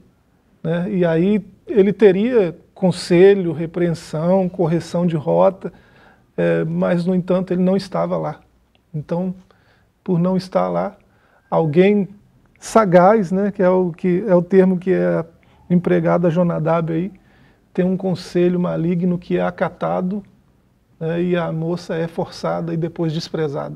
né? 0.63 0.87
e 0.89 1.05
aí 1.05 1.45
ele 1.67 1.93
teria 1.93 2.55
conselho, 2.73 3.53
repreensão, 3.53 4.47
correção 4.47 5.05
de 5.05 5.15
rota, 5.15 5.71
é, 6.35 6.63
mas 6.63 7.05
no 7.05 7.15
entanto 7.15 7.53
ele 7.53 7.63
não 7.63 7.75
estava 7.75 8.17
lá. 8.17 8.39
Então, 8.93 9.33
por 10.03 10.19
não 10.19 10.37
estar 10.37 10.67
lá, 10.69 10.95
alguém 11.49 12.07
sagaz, 12.59 13.31
né, 13.31 13.51
que 13.51 13.61
é 13.61 13.69
o 13.69 13.91
que 13.91 14.23
é 14.27 14.35
o 14.35 14.41
termo 14.41 14.77
que 14.77 14.91
é 14.91 15.25
empregado 15.69 16.27
a 16.27 16.29
Jonadab 16.29 16.91
aí, 16.91 17.11
tem 17.73 17.85
um 17.85 17.97
conselho 17.97 18.59
maligno 18.59 19.17
que 19.17 19.37
é 19.37 19.41
acatado 19.41 20.23
né, 20.99 21.21
e 21.21 21.35
a 21.35 21.51
moça 21.51 21.95
é 21.95 22.07
forçada 22.07 22.73
e 22.73 22.77
depois 22.77 23.13
desprezada 23.13 23.75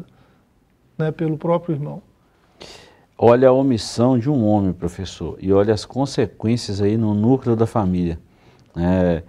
né, 0.97 1.11
pelo 1.11 1.37
próprio 1.37 1.75
irmão. 1.75 2.01
Olha 3.17 3.49
a 3.49 3.51
omissão 3.51 4.17
de 4.17 4.29
um 4.29 4.43
homem, 4.43 4.73
professor, 4.73 5.37
e 5.39 5.53
olha 5.53 5.73
as 5.73 5.85
consequências 5.85 6.81
aí 6.81 6.97
no 6.97 7.13
núcleo 7.13 7.55
da 7.55 7.67
família. 7.67 8.17
É, 8.75 9.21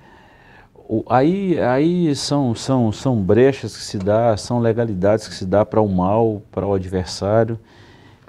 aí 1.11 1.61
aí 1.61 2.17
são, 2.17 2.55
são, 2.55 2.91
são 2.91 3.17
brechas 3.17 3.77
que 3.77 3.83
se 3.83 3.99
dá, 3.99 4.35
são 4.37 4.61
legalidades 4.61 5.29
que 5.29 5.35
se 5.35 5.45
dá 5.45 5.65
para 5.67 5.81
o 5.81 5.89
mal, 5.89 6.41
para 6.51 6.67
o 6.67 6.73
adversário. 6.73 7.59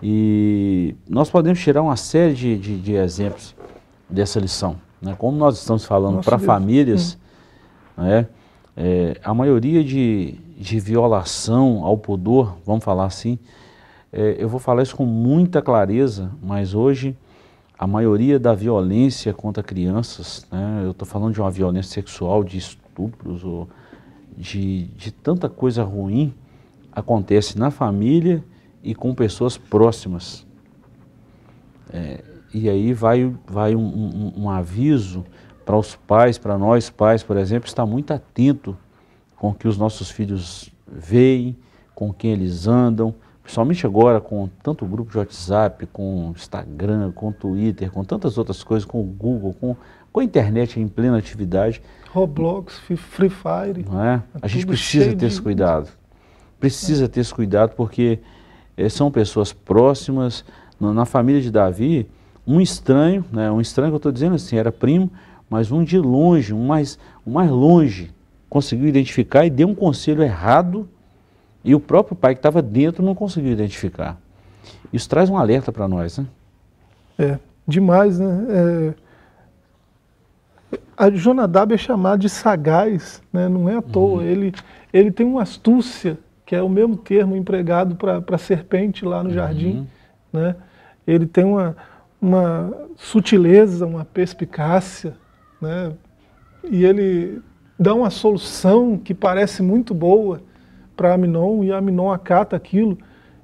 E 0.06 0.96
nós 1.08 1.30
podemos 1.30 1.62
tirar 1.62 1.82
uma 1.82 1.96
série 1.96 2.34
de, 2.34 2.58
de, 2.58 2.78
de 2.78 2.94
exemplos 2.94 3.56
dessa 4.10 4.38
lição. 4.38 4.76
Né? 5.02 5.16
Como 5.18 5.38
nós 5.38 5.58
estamos 5.58 5.86
falando 5.86 6.22
para 6.22 6.38
famílias, 6.38 7.18
hum. 7.98 8.04
né? 8.04 8.28
É, 8.76 9.18
a 9.24 9.34
maioria 9.34 9.84
de, 9.84 10.34
de 10.58 10.80
violação 10.80 11.86
ao 11.86 11.96
pudor, 11.96 12.58
vamos 12.66 12.84
falar 12.84 13.06
assim, 13.06 13.38
é, 14.12 14.36
eu 14.40 14.50
vou 14.50 14.60
falar 14.60 14.82
isso 14.82 14.96
com 14.96 15.06
muita 15.06 15.62
clareza, 15.62 16.32
mas 16.42 16.74
hoje 16.74 17.16
a 17.78 17.86
maioria 17.86 18.40
da 18.40 18.54
violência 18.54 19.32
contra 19.32 19.62
crianças, 19.62 20.46
né, 20.52 20.82
eu 20.84 20.92
estou 20.92 21.08
falando 21.08 21.34
de 21.34 21.40
uma 21.40 21.52
violência 21.52 21.94
sexual, 21.94 22.44
de 22.44 22.58
estupros, 22.58 23.44
ou 23.44 23.70
de, 24.36 24.86
de 24.98 25.12
tanta 25.12 25.48
coisa 25.48 25.84
ruim, 25.84 26.34
acontece 26.92 27.58
na 27.58 27.70
família 27.70 28.44
e 28.84 28.94
com 28.94 29.16
pessoas 29.16 29.58
próximas. 29.58 30.46
É, 31.92 32.24
e 32.54 32.70
aí 32.70 32.94
vai, 32.94 33.34
vai 33.48 33.76
um, 33.76 33.82
um, 33.82 34.44
um 34.44 34.50
aviso 34.50 35.24
para 35.66 35.78
os 35.78 35.96
pais, 35.96 36.38
para 36.38 36.58
nós 36.58 36.90
pais, 36.90 37.24
por 37.24 37.38
exemplo, 37.38 37.68
estar 37.68 37.86
muito 37.86 38.12
atento 38.12 38.78
com 39.36 39.50
o 39.50 39.54
que 39.54 39.68
os 39.68 39.78
nossos 39.78 40.12
filhos 40.12 40.70
veem, 40.88 41.58
com 41.96 42.14
quem 42.14 42.32
eles 42.32 42.68
andam, 42.68 43.14
principalmente 43.42 43.86
agora 43.86 44.22
com 44.22 44.48
tanto 44.62 44.86
grupo 44.86 45.12
de 45.12 45.18
WhatsApp, 45.18 45.86
com 45.88 46.32
Instagram, 46.36 47.12
com 47.12 47.32
Twitter, 47.32 47.92
com 47.92 48.04
tantas 48.04 48.38
outras 48.38 48.64
coisas, 48.64 48.86
com 48.86 49.02
o 49.02 49.04
Google, 49.04 49.54
com, 49.54 49.76
com 50.12 50.20
a 50.20 50.24
internet 50.24 50.80
em 50.80 50.88
plena 50.88 51.18
atividade. 51.18 51.82
Roblox, 52.12 52.78
Free 52.80 53.30
Fire. 53.30 53.86
Não 53.90 54.04
é? 54.04 54.24
A 54.42 54.48
gente 54.48 54.66
precisa 54.66 55.16
ter 55.16 55.26
esse 55.26 55.42
cuidado. 55.42 55.90
Precisa 56.60 57.06
é. 57.06 57.08
ter 57.08 57.20
esse 57.20 57.34
cuidado 57.34 57.76
porque 57.76 58.20
é, 58.20 58.20
são 58.90 59.12
pessoas 59.12 59.54
próximas. 59.54 60.44
Na, 60.80 60.94
na 60.94 61.06
família 61.06 61.42
de 61.42 61.52
Davi, 61.52 62.08
um 62.46 62.60
estranho, 62.60 63.24
né, 63.32 63.52
um 63.52 63.62
estranho 63.62 63.92
que 63.92 63.96
eu 63.96 63.98
estou 63.98 64.12
dizendo 64.12 64.36
assim, 64.36 64.58
era 64.58 64.72
primo, 64.72 65.10
mas 65.50 65.72
um 65.72 65.84
de 65.84 66.00
longe, 66.00 66.54
um 66.54 66.66
mais, 66.66 66.98
um 67.26 67.32
mais 67.32 67.50
longe, 67.50 68.12
conseguiu 68.50 68.88
identificar 68.88 69.46
e 69.46 69.50
deu 69.50 69.68
um 69.68 69.76
conselho 69.76 70.22
errado 70.24 70.88
e 71.64 71.74
o 71.74 71.80
próprio 71.80 72.16
pai 72.16 72.36
que 72.36 72.40
estava 72.40 72.62
dentro 72.62 73.04
não 73.04 73.16
conseguiu 73.16 73.52
identificar. 73.52 74.18
Isso 74.92 75.10
traz 75.10 75.30
um 75.30 75.38
alerta 75.38 75.72
para 75.72 75.88
nós, 75.88 76.18
né? 76.18 76.26
É, 77.18 77.40
demais, 77.68 78.20
né? 78.20 78.46
É... 78.50 78.94
A 80.96 81.10
Jonadab 81.10 81.74
é 81.74 81.78
chamado 81.78 82.20
de 82.20 82.30
sagaz, 82.30 83.22
né? 83.32 83.48
não 83.48 83.68
é 83.68 83.76
à 83.78 83.82
toa. 83.82 84.18
Uhum. 84.18 84.22
Ele, 84.22 84.54
ele 84.92 85.12
tem 85.12 85.26
uma 85.26 85.42
astúcia, 85.42 86.18
que 86.46 86.56
é 86.56 86.62
o 86.62 86.70
mesmo 86.70 86.98
termo 86.98 87.36
empregado 87.36 87.96
para 87.96 88.38
serpente 88.38 89.06
lá 89.06 89.24
no 89.24 89.30
uhum. 89.30 89.36
jardim. 89.36 89.88
Né? 90.32 90.56
Ele 91.06 91.26
tem 91.26 91.44
uma, 91.44 91.76
uma 92.22 92.74
sutileza, 92.98 93.86
uma 93.86 94.06
perspicácia, 94.06 95.16
né? 95.62 95.94
E 96.64 96.86
ele 96.86 97.42
dá 97.78 97.94
uma 97.94 98.10
solução 98.10 98.98
que 98.98 99.14
parece 99.14 99.62
muito 99.62 99.94
boa 99.94 100.42
para 100.96 101.14
Aminon, 101.14 101.64
e 101.64 101.72
Aminon 101.72 102.12
acata 102.12 102.56
aquilo, 102.56 102.98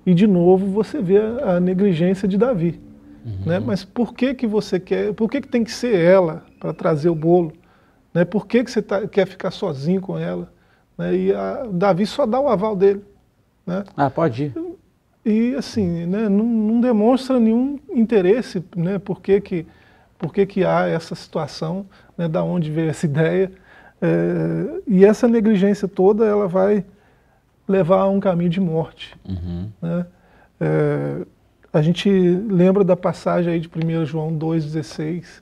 e 0.06 0.14
de 0.14 0.28
novo 0.28 0.68
você 0.68 1.02
vê 1.02 1.18
a, 1.18 1.56
a 1.56 1.60
negligência 1.60 2.28
de 2.28 2.38
Davi. 2.38 2.80
Uhum. 3.26 3.46
Né? 3.46 3.60
Mas 3.60 3.84
por 3.84 4.14
que, 4.14 4.34
que 4.34 4.48
você 4.48 4.80
quer, 4.80 5.14
por 5.14 5.30
que, 5.30 5.42
que 5.42 5.48
tem 5.48 5.64
que 5.64 5.72
ser 5.72 5.96
ela 5.96 6.44
para 6.60 6.74
trazer 6.74 7.10
o 7.10 7.16
bolo? 7.16 7.54
Né? 8.14 8.24
Por 8.24 8.48
que, 8.48 8.64
que 8.64 8.72
você 8.72 8.82
tá, 8.82 9.08
quer 9.08 9.28
ficar 9.28 9.52
sozinho 9.52 10.00
com 10.00 10.18
ela? 10.18 10.52
Né? 11.00 11.16
E 11.16 11.34
a, 11.34 11.64
Davi 11.72 12.06
só 12.06 12.26
dá 12.26 12.38
o 12.42 12.50
aval 12.50 12.76
dele. 12.76 13.02
Né? 13.66 13.86
Ah, 13.96 14.10
pode 14.10 14.44
ir. 14.44 14.54
E 15.26 15.56
assim, 15.56 16.06
né, 16.06 16.28
não, 16.28 16.44
não 16.44 16.82
demonstra 16.82 17.40
nenhum 17.40 17.80
interesse, 17.90 18.64
né, 18.76 19.00
por 19.00 19.22
que, 19.22 19.40
que, 19.40 19.66
por 20.18 20.34
que, 20.34 20.46
que 20.46 20.66
há 20.66 20.88
essa 20.88 21.16
situação, 21.16 21.86
né, 22.18 22.28
da 22.28 22.44
onde 22.44 22.70
veio 22.70 22.90
essa 22.90 23.06
ideia. 23.08 23.52
É, 24.02 24.82
e 24.88 25.06
essa 25.06 25.28
negligência 25.28 25.88
toda 25.88 26.26
ela 26.26 26.48
vai 26.48 26.84
levar 27.68 28.02
a 28.02 28.10
um 28.10 28.20
caminho 28.20 28.50
de 28.50 28.60
morte. 28.60 29.16
Uhum. 29.28 29.70
Né? 29.82 30.06
É, 30.60 31.26
a 31.72 31.82
gente 31.82 32.10
lembra 32.10 32.84
da 32.84 32.98
passagem 32.98 33.54
aí 33.54 33.60
de 33.60 33.70
1 33.70 34.06
João 34.06 34.38
2,16, 34.38 35.42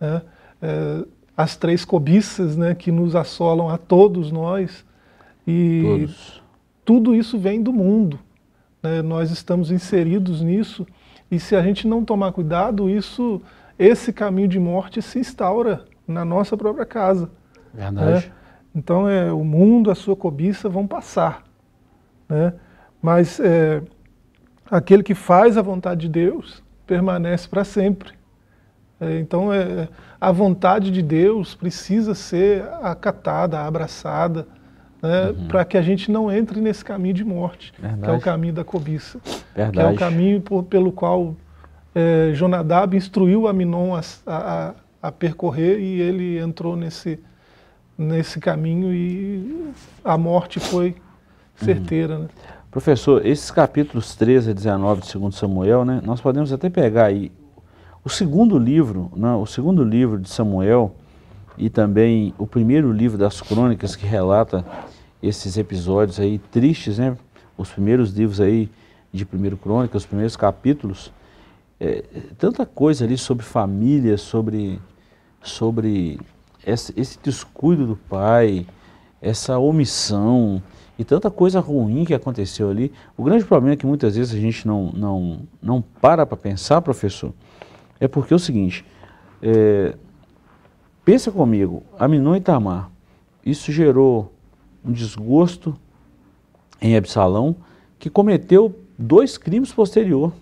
né? 0.00 0.22
é, 0.62 1.04
as 1.36 1.56
três 1.56 1.84
cobiças 1.84 2.56
né, 2.56 2.74
que 2.74 2.92
nos 2.92 3.16
assolam 3.16 3.68
a 3.68 3.78
todos 3.78 4.30
nós, 4.30 4.84
e 5.46 5.82
todos. 5.82 6.42
tudo 6.84 7.14
isso 7.14 7.38
vem 7.38 7.62
do 7.62 7.72
mundo. 7.72 8.18
Né? 8.82 9.02
Nós 9.02 9.30
estamos 9.30 9.70
inseridos 9.70 10.42
nisso, 10.42 10.86
e 11.30 11.40
se 11.40 11.56
a 11.56 11.62
gente 11.62 11.86
não 11.86 12.04
tomar 12.04 12.32
cuidado, 12.32 12.90
isso 12.90 13.40
esse 13.78 14.12
caminho 14.12 14.48
de 14.48 14.60
morte 14.60 15.00
se 15.00 15.18
instaura 15.18 15.84
na 16.06 16.24
nossa 16.24 16.56
própria 16.56 16.84
casa. 16.84 17.30
Verdade. 17.72 18.26
Né? 18.26 18.32
Então, 18.74 19.08
é, 19.08 19.32
o 19.32 19.44
mundo, 19.44 19.90
a 19.90 19.94
sua 19.94 20.14
cobiça 20.14 20.68
vão 20.68 20.86
passar. 20.86 21.42
Né? 22.28 22.54
Mas 23.00 23.40
é, 23.40 23.82
aquele 24.70 25.02
que 25.02 25.14
faz 25.14 25.58
a 25.58 25.62
vontade 25.62 26.02
de 26.02 26.08
Deus 26.08 26.62
permanece 26.86 27.48
para 27.48 27.64
sempre. 27.64 28.12
É, 29.02 29.18
então, 29.18 29.52
é, 29.52 29.88
a 30.20 30.30
vontade 30.30 30.92
de 30.92 31.02
Deus 31.02 31.56
precisa 31.56 32.14
ser 32.14 32.62
acatada, 32.80 33.58
abraçada, 33.58 34.46
né, 35.02 35.30
uhum. 35.30 35.48
para 35.48 35.64
que 35.64 35.76
a 35.76 35.82
gente 35.82 36.08
não 36.08 36.30
entre 36.30 36.60
nesse 36.60 36.84
caminho 36.84 37.14
de 37.14 37.24
morte, 37.24 37.72
Verdade. 37.76 38.02
que 38.02 38.10
é 38.10 38.12
o 38.12 38.20
caminho 38.20 38.52
da 38.52 38.62
cobiça. 38.62 39.18
Verdade. 39.56 39.72
Que 39.72 39.80
é 39.80 39.86
o 39.88 39.96
caminho 39.96 40.40
por, 40.40 40.62
pelo 40.62 40.92
qual 40.92 41.34
é, 41.92 42.30
Jonadab 42.32 42.96
instruiu 42.96 43.48
Aminon 43.48 43.96
a, 43.96 44.02
a, 44.24 44.74
a, 45.02 45.10
percorrer 45.10 45.80
e 45.80 46.00
ele 46.00 46.38
entrou 46.38 46.76
nesse, 46.76 47.18
nesse 47.98 48.38
caminho 48.38 48.94
e 48.94 49.72
a 50.04 50.16
morte 50.16 50.60
foi 50.60 50.94
certeira. 51.56 52.14
Uhum. 52.14 52.22
Né? 52.22 52.28
Professor, 52.70 53.26
esses 53.26 53.50
capítulos 53.50 54.14
13 54.14 54.52
a 54.52 54.54
19 54.54 55.02
de 55.02 55.18
2 55.18 55.34
Samuel, 55.34 55.84
né, 55.84 56.00
nós 56.04 56.20
podemos 56.20 56.52
até 56.52 56.70
pegar 56.70 57.06
aí 57.06 57.32
o 58.04 58.08
segundo 58.08 58.58
livro, 58.58 59.10
né, 59.14 59.32
o 59.34 59.46
segundo 59.46 59.84
livro 59.84 60.18
de 60.18 60.28
Samuel 60.28 60.94
e 61.56 61.70
também 61.70 62.34
o 62.36 62.46
primeiro 62.46 62.92
livro 62.92 63.16
das 63.16 63.40
crônicas 63.40 63.94
que 63.94 64.06
relata 64.06 64.64
esses 65.22 65.56
episódios 65.56 66.18
aí 66.18 66.38
tristes, 66.38 66.98
né? 66.98 67.16
Os 67.56 67.70
primeiros 67.70 68.10
livros 68.10 68.40
aí 68.40 68.68
de 69.12 69.24
primeiro 69.24 69.56
crônica, 69.56 69.96
os 69.96 70.06
primeiros 70.06 70.36
capítulos, 70.36 71.12
é, 71.78 72.02
tanta 72.38 72.66
coisa 72.66 73.04
ali 73.04 73.16
sobre 73.16 73.44
família, 73.44 74.16
sobre, 74.16 74.80
sobre 75.42 76.18
esse, 76.66 76.92
esse 76.96 77.18
descuido 77.22 77.86
do 77.86 77.96
pai, 77.96 78.66
essa 79.20 79.58
omissão 79.58 80.60
e 80.98 81.04
tanta 81.04 81.30
coisa 81.30 81.60
ruim 81.60 82.04
que 82.04 82.14
aconteceu 82.14 82.70
ali. 82.70 82.92
O 83.16 83.22
grande 83.22 83.44
problema 83.44 83.74
é 83.74 83.76
que 83.76 83.86
muitas 83.86 84.16
vezes 84.16 84.34
a 84.34 84.40
gente 84.40 84.66
não, 84.66 84.90
não, 84.92 85.40
não 85.62 85.82
para 86.00 86.26
para 86.26 86.36
pensar, 86.36 86.80
professor, 86.80 87.32
é 88.02 88.08
porque 88.08 88.34
é 88.34 88.36
o 88.36 88.38
seguinte, 88.38 88.84
é, 89.40 89.94
pensa 91.04 91.30
comigo, 91.30 91.84
Aminon 91.96 92.34
e 92.34 92.40
Tamar, 92.40 92.90
isso 93.46 93.70
gerou 93.70 94.34
um 94.84 94.90
desgosto 94.90 95.72
em 96.80 96.96
Absalão, 96.96 97.54
que 98.00 98.10
cometeu 98.10 98.76
dois 98.98 99.38
crimes 99.38 99.72
posterior, 99.72 100.32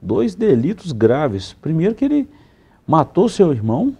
dois 0.00 0.34
delitos 0.34 0.92
graves. 0.92 1.52
Primeiro 1.52 1.94
que 1.94 2.06
ele 2.06 2.26
matou 2.86 3.28
seu 3.28 3.52
irmão 3.52 3.94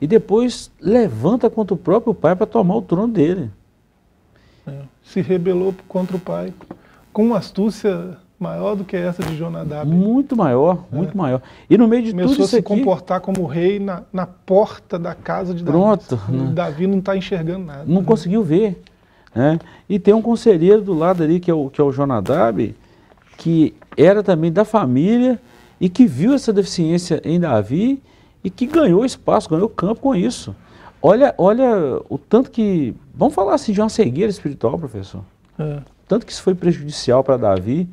e 0.00 0.06
depois 0.06 0.70
levanta 0.80 1.50
contra 1.50 1.74
o 1.74 1.78
próprio 1.78 2.14
pai 2.14 2.34
para 2.34 2.46
tomar 2.46 2.76
o 2.76 2.82
trono 2.82 3.12
dele. 3.12 3.50
É, 4.66 4.80
se 5.02 5.20
rebelou 5.20 5.74
contra 5.86 6.16
o 6.16 6.20
pai 6.20 6.54
com 7.12 7.26
uma 7.26 7.36
astúcia 7.36 8.16
maior 8.44 8.76
do 8.76 8.84
que 8.84 8.96
essa 8.96 9.22
de 9.22 9.36
Jonadab. 9.36 9.90
Muito 9.90 10.36
maior, 10.36 10.84
é. 10.92 10.96
muito 10.96 11.16
maior. 11.16 11.40
E 11.68 11.78
no 11.78 11.88
meio 11.88 12.02
de 12.02 12.10
Começou 12.12 12.36
tudo 12.36 12.44
isso 12.44 12.56
aqui... 12.56 12.72
A 12.72 12.76
se 12.76 12.80
comportar 12.82 13.20
como 13.20 13.46
rei 13.46 13.78
na, 13.78 14.02
na 14.12 14.26
porta 14.26 14.98
da 14.98 15.14
casa 15.14 15.54
de 15.54 15.64
Davi. 15.64 15.78
Pronto. 15.78 16.20
Né? 16.28 16.52
Davi 16.52 16.86
não 16.86 16.98
está 16.98 17.16
enxergando 17.16 17.64
nada. 17.64 17.84
Não 17.86 18.02
né? 18.02 18.06
conseguiu 18.06 18.42
ver. 18.42 18.82
Né? 19.34 19.58
E 19.88 19.98
tem 19.98 20.14
um 20.14 20.22
conselheiro 20.22 20.82
do 20.82 20.94
lado 20.94 21.22
ali, 21.22 21.40
que 21.40 21.50
é 21.50 21.54
o, 21.54 21.70
que 21.70 21.80
é 21.80 21.84
o 21.84 21.90
Jonadab, 21.90 22.74
que 23.36 23.74
era 23.96 24.22
também 24.22 24.52
da 24.52 24.64
família 24.64 25.40
e 25.80 25.88
que 25.88 26.06
viu 26.06 26.34
essa 26.34 26.52
deficiência 26.52 27.20
em 27.24 27.40
Davi 27.40 28.02
e 28.44 28.50
que 28.50 28.66
ganhou 28.66 29.04
espaço, 29.04 29.48
ganhou 29.48 29.68
campo 29.68 30.00
com 30.00 30.14
isso. 30.14 30.54
Olha, 31.02 31.34
olha 31.36 32.00
o 32.08 32.16
tanto 32.16 32.50
que. 32.50 32.94
Vamos 33.14 33.34
falar 33.34 33.54
assim 33.54 33.72
de 33.72 33.80
uma 33.80 33.88
cegueira 33.88 34.30
espiritual, 34.30 34.78
professor. 34.78 35.22
É. 35.58 35.78
Tanto 36.08 36.24
que 36.24 36.32
isso 36.32 36.42
foi 36.42 36.54
prejudicial 36.54 37.22
para 37.22 37.36
Davi 37.36 37.88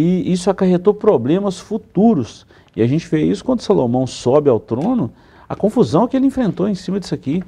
e 0.00 0.32
isso 0.32 0.48
acarretou 0.48 0.94
problemas 0.94 1.58
futuros. 1.58 2.46
E 2.76 2.80
a 2.80 2.86
gente 2.86 3.08
vê 3.08 3.24
isso 3.24 3.44
quando 3.44 3.62
Salomão 3.62 4.06
sobe 4.06 4.48
ao 4.48 4.60
trono, 4.60 5.12
a 5.48 5.56
confusão 5.56 6.06
que 6.06 6.16
ele 6.16 6.26
enfrentou 6.26 6.68
em 6.68 6.74
cima 6.76 7.00
disso 7.00 7.16
aqui. 7.16 7.42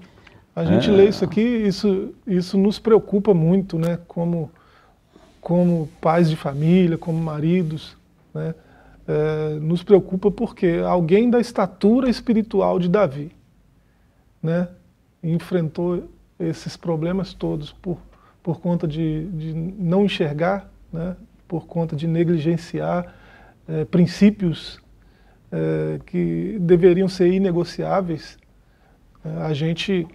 A 0.56 0.64
gente 0.64 0.90
é... 0.90 0.92
lê 0.92 1.08
isso 1.08 1.24
aqui, 1.24 1.40
isso, 1.40 2.12
isso 2.26 2.58
nos 2.58 2.80
preocupa 2.80 3.32
muito, 3.32 3.78
né? 3.78 4.00
Como, 4.08 4.50
como 5.40 5.88
pais 6.00 6.28
de 6.28 6.34
família, 6.34 6.98
como 6.98 7.22
maridos, 7.22 7.96
né? 8.34 8.52
É, 9.06 9.54
nos 9.60 9.84
preocupa 9.84 10.28
porque 10.28 10.82
alguém 10.84 11.30
da 11.30 11.38
estatura 11.38 12.10
espiritual 12.10 12.80
de 12.80 12.88
Davi, 12.88 13.30
né? 14.42 14.66
Enfrentou 15.22 16.02
esses 16.36 16.76
problemas 16.76 17.32
todos 17.32 17.70
por, 17.70 17.98
por 18.42 18.60
conta 18.60 18.88
de, 18.88 19.26
de 19.26 19.54
não 19.54 20.04
enxergar, 20.04 20.68
né? 20.92 21.14
Por 21.50 21.66
conta 21.66 21.96
de 21.96 22.06
negligenciar 22.06 23.12
é, 23.66 23.84
princípios 23.84 24.80
é, 25.50 25.98
que 26.06 26.56
deveriam 26.60 27.08
ser 27.08 27.32
inegociáveis. 27.32 28.38
É, 29.24 29.42
a 29.42 29.52
gente 29.52 30.06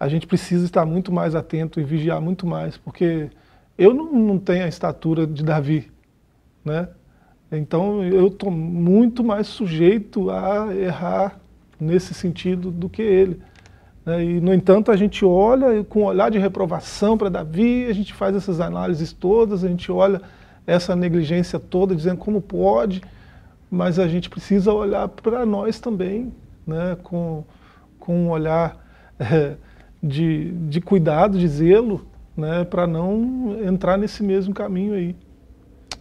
a 0.00 0.08
gente 0.08 0.26
precisa 0.26 0.64
estar 0.64 0.86
muito 0.86 1.12
mais 1.12 1.34
atento 1.34 1.78
e 1.78 1.84
vigiar 1.84 2.22
muito 2.22 2.46
mais, 2.46 2.78
porque 2.78 3.28
eu 3.76 3.92
não, 3.92 4.14
não 4.14 4.38
tenho 4.38 4.64
a 4.64 4.68
estatura 4.68 5.26
de 5.26 5.44
Davi, 5.44 5.92
né? 6.64 6.88
Então 7.52 8.02
eu 8.02 8.28
estou 8.28 8.50
muito 8.50 9.22
mais 9.22 9.48
sujeito 9.48 10.30
a 10.30 10.74
errar 10.74 11.38
nesse 11.78 12.14
sentido 12.14 12.70
do 12.70 12.88
que 12.88 13.02
ele. 13.02 13.42
Né? 14.06 14.24
E, 14.24 14.40
no 14.40 14.54
entanto, 14.54 14.90
a 14.90 14.96
gente 14.96 15.22
olha 15.22 15.84
com 15.84 16.00
um 16.00 16.04
olhar 16.06 16.30
de 16.30 16.38
reprovação 16.38 17.18
para 17.18 17.28
Davi, 17.28 17.84
a 17.84 17.92
gente 17.92 18.14
faz 18.14 18.34
essas 18.34 18.58
análises 18.58 19.12
todas, 19.12 19.62
a 19.62 19.68
gente 19.68 19.92
olha 19.92 20.22
essa 20.66 20.94
negligência 20.94 21.58
toda, 21.58 21.94
dizendo 21.94 22.18
como 22.18 22.40
pode, 22.40 23.02
mas 23.70 23.98
a 23.98 24.06
gente 24.06 24.28
precisa 24.28 24.72
olhar 24.72 25.08
para 25.08 25.44
nós 25.46 25.80
também, 25.80 26.32
né? 26.66 26.96
com, 27.02 27.44
com 27.98 28.26
um 28.26 28.30
olhar. 28.30 28.76
É, 29.18 29.56
de, 30.02 30.50
de 30.68 30.80
cuidado, 30.80 31.38
de 31.38 31.46
zelo, 31.46 32.04
né, 32.36 32.64
para 32.64 32.86
não 32.86 33.56
entrar 33.64 33.96
nesse 33.96 34.22
mesmo 34.22 34.52
caminho 34.52 34.94
aí. 34.94 35.14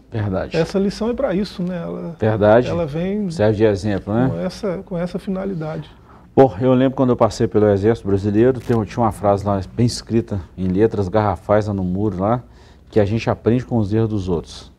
Verdade. 0.10 0.58
Essa 0.58 0.80
lição 0.80 1.10
é 1.10 1.14
para 1.14 1.34
isso, 1.34 1.64
né? 1.64 1.78
Ela, 1.78 2.16
Verdade. 2.20 2.68
Ela 2.68 2.86
vem 2.86 3.30
serve 3.30 3.58
de 3.58 3.64
exemplo, 3.64 4.14
né? 4.14 4.28
Com 4.30 4.40
essa, 4.40 4.78
com 4.84 4.98
essa 4.98 5.18
finalidade. 5.18 5.90
Pô, 6.36 6.52
eu 6.60 6.74
lembro 6.74 6.98
quando 6.98 7.12
eu 7.12 7.16
passei 7.16 7.48
pelo 7.48 7.70
Exército 7.70 8.08
Brasileiro, 8.08 8.60
tinha 8.60 8.98
uma 8.98 9.12
frase 9.12 9.46
lá 9.46 9.62
bem 9.74 9.86
escrita 9.86 10.42
em 10.58 10.68
letras 10.68 11.08
garrafais 11.08 11.68
lá 11.68 11.74
no 11.74 11.84
muro 11.84 12.20
lá, 12.20 12.44
que 12.92 13.00
a 13.00 13.06
gente 13.06 13.30
aprende 13.30 13.66
com 13.66 13.78
os 13.78 13.94
erros 13.94 14.10
dos 14.10 14.30
outros. 14.30 14.72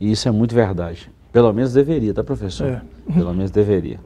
E 0.00 0.10
isso 0.10 0.26
é 0.26 0.30
muito 0.32 0.54
verdade. 0.54 1.10
Pelo 1.32 1.52
menos 1.52 1.74
deveria, 1.74 2.14
tá, 2.14 2.24
professor? 2.24 2.66
É. 2.66 2.82
Pelo 3.12 3.34
menos 3.34 3.50
deveria. 3.50 4.00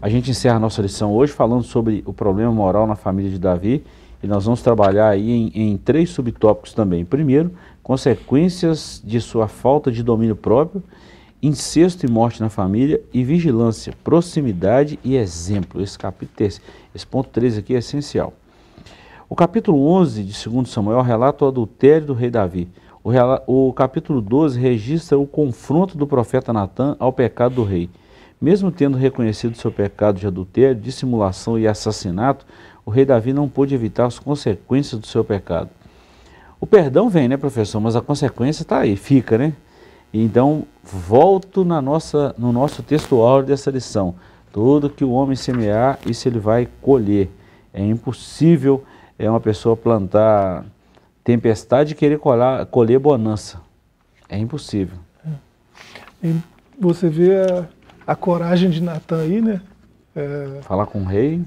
A 0.00 0.08
gente 0.08 0.30
encerra 0.30 0.56
a 0.56 0.60
nossa 0.60 0.80
lição 0.80 1.12
hoje 1.12 1.32
falando 1.32 1.64
sobre 1.64 2.02
o 2.06 2.12
problema 2.12 2.52
moral 2.52 2.86
na 2.86 2.94
família 2.94 3.30
de 3.30 3.38
Davi 3.38 3.84
e 4.22 4.26
nós 4.26 4.44
vamos 4.44 4.62
trabalhar 4.62 5.08
aí 5.08 5.30
em, 5.30 5.52
em 5.54 5.76
três 5.76 6.10
subtópicos 6.10 6.72
também. 6.72 7.04
Primeiro, 7.04 7.52
consequências 7.82 9.02
de 9.04 9.20
sua 9.20 9.48
falta 9.48 9.90
de 9.90 10.02
domínio 10.02 10.36
próprio, 10.36 10.82
incesto 11.42 12.06
e 12.06 12.10
morte 12.10 12.40
na 12.40 12.48
família 12.48 13.00
e 13.12 13.24
vigilância, 13.24 13.92
proximidade 14.04 14.98
e 15.02 15.16
exemplo. 15.16 15.82
Esse 15.82 15.98
capítulo, 15.98 16.46
esse, 16.46 16.60
esse 16.94 17.06
ponto 17.06 17.28
3 17.30 17.58
aqui 17.58 17.74
é 17.74 17.78
essencial. 17.78 18.32
O 19.26 19.34
capítulo 19.34 19.86
11 19.86 20.22
de 20.22 20.48
2 20.48 20.68
Samuel 20.68 21.00
relata 21.00 21.46
o 21.46 21.48
adultério 21.48 22.08
do 22.08 22.12
rei 22.12 22.30
Davi. 22.30 22.68
O, 23.02 23.10
o 23.46 23.72
capítulo 23.72 24.20
12 24.20 24.60
registra 24.60 25.18
o 25.18 25.26
confronto 25.26 25.96
do 25.96 26.06
profeta 26.06 26.52
Natan 26.52 26.94
ao 26.98 27.10
pecado 27.10 27.54
do 27.54 27.64
rei. 27.64 27.88
Mesmo 28.38 28.70
tendo 28.70 28.98
reconhecido 28.98 29.56
seu 29.56 29.72
pecado 29.72 30.20
de 30.20 30.26
adultério, 30.26 30.74
dissimulação 30.74 31.58
e 31.58 31.66
assassinato, 31.66 32.44
o 32.84 32.90
rei 32.90 33.06
Davi 33.06 33.32
não 33.32 33.48
pôde 33.48 33.74
evitar 33.74 34.04
as 34.04 34.18
consequências 34.18 35.00
do 35.00 35.06
seu 35.06 35.24
pecado. 35.24 35.70
O 36.60 36.66
perdão 36.66 37.08
vem, 37.08 37.26
né, 37.26 37.38
professor? 37.38 37.80
Mas 37.80 37.96
a 37.96 38.02
consequência 38.02 38.62
está 38.62 38.80
aí, 38.80 38.94
fica, 38.94 39.38
né? 39.38 39.54
Então, 40.12 40.64
volto 40.82 41.64
na 41.64 41.80
nossa, 41.80 42.34
no 42.36 42.52
nosso 42.52 42.82
textual 42.82 43.42
dessa 43.42 43.70
lição. 43.70 44.14
Tudo 44.52 44.90
que 44.90 45.04
o 45.04 45.10
homem 45.10 45.34
semear, 45.34 45.98
isso 46.06 46.28
ele 46.28 46.38
vai 46.38 46.68
colher. 46.82 47.30
É 47.72 47.84
impossível 47.84 48.84
é 49.18 49.28
uma 49.28 49.40
pessoa 49.40 49.76
plantar 49.76 50.64
tempestade 51.22 51.92
e 51.92 51.96
querer 51.96 52.18
colher, 52.18 52.66
colher 52.66 52.98
bonança. 52.98 53.60
É 54.28 54.38
impossível. 54.38 54.98
E 56.22 56.34
você 56.80 57.08
vê 57.08 57.36
a, 57.36 57.66
a 58.06 58.16
coragem 58.16 58.70
de 58.70 58.82
Natan 58.82 59.20
aí, 59.20 59.40
né? 59.40 59.60
É, 60.16 60.60
Falar 60.62 60.86
com 60.86 61.00
o 61.00 61.04
rei. 61.04 61.44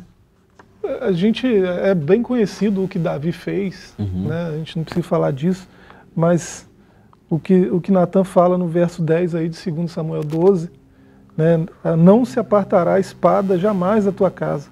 A 1.02 1.12
gente 1.12 1.48
é 1.48 1.94
bem 1.94 2.22
conhecido 2.22 2.84
o 2.84 2.88
que 2.88 3.00
Davi 3.00 3.32
fez, 3.32 3.94
uhum. 3.98 4.28
né? 4.28 4.48
A 4.48 4.58
gente 4.58 4.78
não 4.78 4.84
precisa 4.84 5.06
falar 5.06 5.32
disso, 5.32 5.68
mas 6.16 6.68
o 7.30 7.38
que, 7.38 7.66
o 7.66 7.82
que 7.82 7.92
Natan 7.92 8.24
fala 8.24 8.58
no 8.58 8.68
verso 8.68 9.02
10 9.02 9.36
aí 9.36 9.50
de 9.50 9.72
2 9.72 9.92
Samuel 9.92 10.24
12, 10.24 10.70
né? 11.36 11.66
Não 11.98 12.24
se 12.24 12.40
apartará 12.40 12.94
a 12.94 13.00
espada 13.00 13.58
jamais 13.58 14.06
da 14.06 14.12
tua 14.12 14.32
casa, 14.32 14.70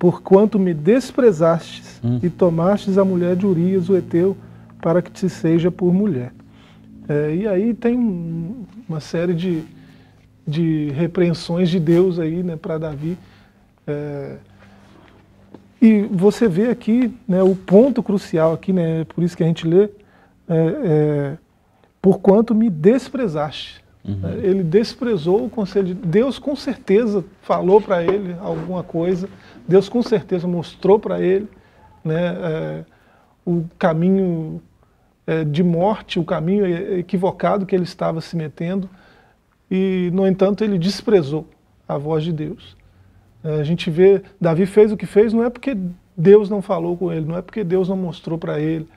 porquanto 0.00 0.58
me 0.58 0.72
desprezastes 0.72 2.00
uhum. 2.02 2.20
e 2.22 2.30
tomastes 2.30 2.96
a 2.96 3.04
mulher 3.04 3.36
de 3.36 3.44
Urias, 3.44 3.90
o 3.90 3.96
Eteu, 3.96 4.34
para 4.80 5.02
que 5.02 5.10
te 5.10 5.28
seja 5.28 5.70
por 5.70 5.92
mulher. 5.92 6.32
É, 7.06 7.34
e 7.34 7.46
aí 7.46 7.74
tem 7.74 7.98
uma 8.88 8.98
série 8.98 9.34
de, 9.34 9.62
de 10.48 10.88
repreensões 10.92 11.68
de 11.68 11.78
Deus 11.78 12.18
aí, 12.18 12.42
né, 12.42 12.56
para 12.56 12.78
Davi. 12.78 13.18
É, 13.86 14.36
e 15.82 16.00
você 16.10 16.48
vê 16.48 16.68
aqui, 16.70 17.14
né, 17.28 17.42
o 17.42 17.54
ponto 17.54 18.02
crucial 18.02 18.54
aqui, 18.54 18.72
né, 18.72 19.04
por 19.04 19.22
isso 19.22 19.36
que 19.36 19.42
a 19.42 19.46
gente 19.46 19.66
lê, 19.66 19.82
é, 19.84 19.90
é, 20.48 21.38
por 22.00 22.20
quanto 22.20 22.54
me 22.54 22.70
desprezaste. 22.70 23.84
Uhum. 24.04 24.30
Ele 24.42 24.62
desprezou 24.62 25.44
o 25.44 25.50
conselho 25.50 25.88
de 25.88 25.94
Deus, 25.94 26.38
com 26.38 26.56
certeza 26.56 27.24
falou 27.42 27.80
para 27.80 28.02
ele 28.02 28.34
alguma 28.40 28.82
coisa. 28.82 29.28
Deus 29.68 29.88
com 29.88 30.02
certeza 30.02 30.48
mostrou 30.48 30.98
para 30.98 31.20
ele, 31.20 31.48
né, 32.02 32.36
é, 32.40 32.84
o 33.44 33.64
caminho 33.78 34.62
é, 35.26 35.44
de 35.44 35.62
morte, 35.62 36.18
o 36.18 36.24
caminho 36.24 36.66
equivocado 36.98 37.66
que 37.66 37.74
ele 37.74 37.84
estava 37.84 38.20
se 38.20 38.36
metendo 38.36 38.88
e, 39.70 40.10
no 40.12 40.26
entanto, 40.26 40.64
ele 40.64 40.78
desprezou 40.78 41.46
a 41.86 41.96
voz 41.96 42.24
de 42.24 42.32
Deus. 42.32 42.76
É, 43.44 43.60
a 43.60 43.64
gente 43.64 43.90
vê, 43.90 44.22
Davi 44.40 44.66
fez 44.66 44.90
o 44.90 44.96
que 44.96 45.06
fez, 45.06 45.32
não 45.32 45.44
é 45.44 45.50
porque 45.50 45.76
Deus 46.16 46.50
não 46.50 46.60
falou 46.60 46.96
com 46.96 47.12
ele, 47.12 47.24
não 47.24 47.36
é 47.36 47.42
porque 47.42 47.62
Deus 47.62 47.88
não 47.88 47.96
mostrou 47.96 48.38
para 48.38 48.58
ele, 48.58 48.88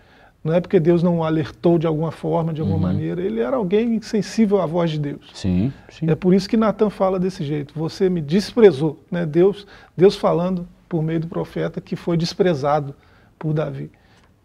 não 0.44 0.54
é 0.54 0.60
porque 0.60 0.80
Deus 0.80 1.02
não 1.02 1.24
alertou 1.24 1.80
de 1.80 1.88
alguma 1.88 2.12
forma, 2.12 2.54
de 2.54 2.60
alguma 2.60 2.78
uhum. 2.78 2.84
maneira. 2.84 3.22
Ele 3.22 3.40
era 3.40 3.56
alguém 3.56 4.02
sensível 4.02 4.62
à 4.62 4.66
voz 4.66 4.92
de 4.92 5.00
Deus. 5.00 5.32
Sim, 5.34 5.72
sim. 5.90 6.10
É 6.10 6.16
por 6.16 6.34
isso 6.34 6.50
que 6.50 6.58
Natan 6.58 6.90
fala 6.90 7.18
desse 7.18 7.44
jeito. 7.44 7.74
Você 7.78 8.10
me 8.10 8.22
desprezou, 8.22 9.02
né? 9.10 9.26
Deus, 9.26 9.66
Deus 9.96 10.18
falando 10.18 10.68
por 10.90 11.02
meio 11.02 11.22
do 11.22 11.28
profeta 11.28 11.80
que 11.80 11.96
foi 11.96 12.18
desprezado 12.18 12.94
por 13.40 13.54
Davi. 13.54 13.90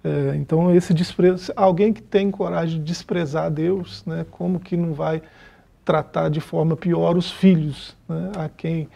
É, 0.05 0.36
então 0.36 0.72
esse 0.74 0.94
desprezo, 0.94 1.53
alguém 1.57 1.92
que 1.92 2.01
tem 2.01 2.30
coragem 2.30 2.78
de 2.78 2.84
desprezar 2.84 3.51
Deus, 3.51 4.05
né? 4.07 4.24
Como 4.30 4.61
que 4.61 4.76
não 4.76 4.92
vai 4.92 5.20
tratar 5.84 6.28
de 6.28 6.40
forma 6.40 6.76
pior 6.76 7.16
os 7.16 7.30
filhos, 7.30 7.96
né, 8.07 8.30
a 8.36 8.49
quem 8.49 8.88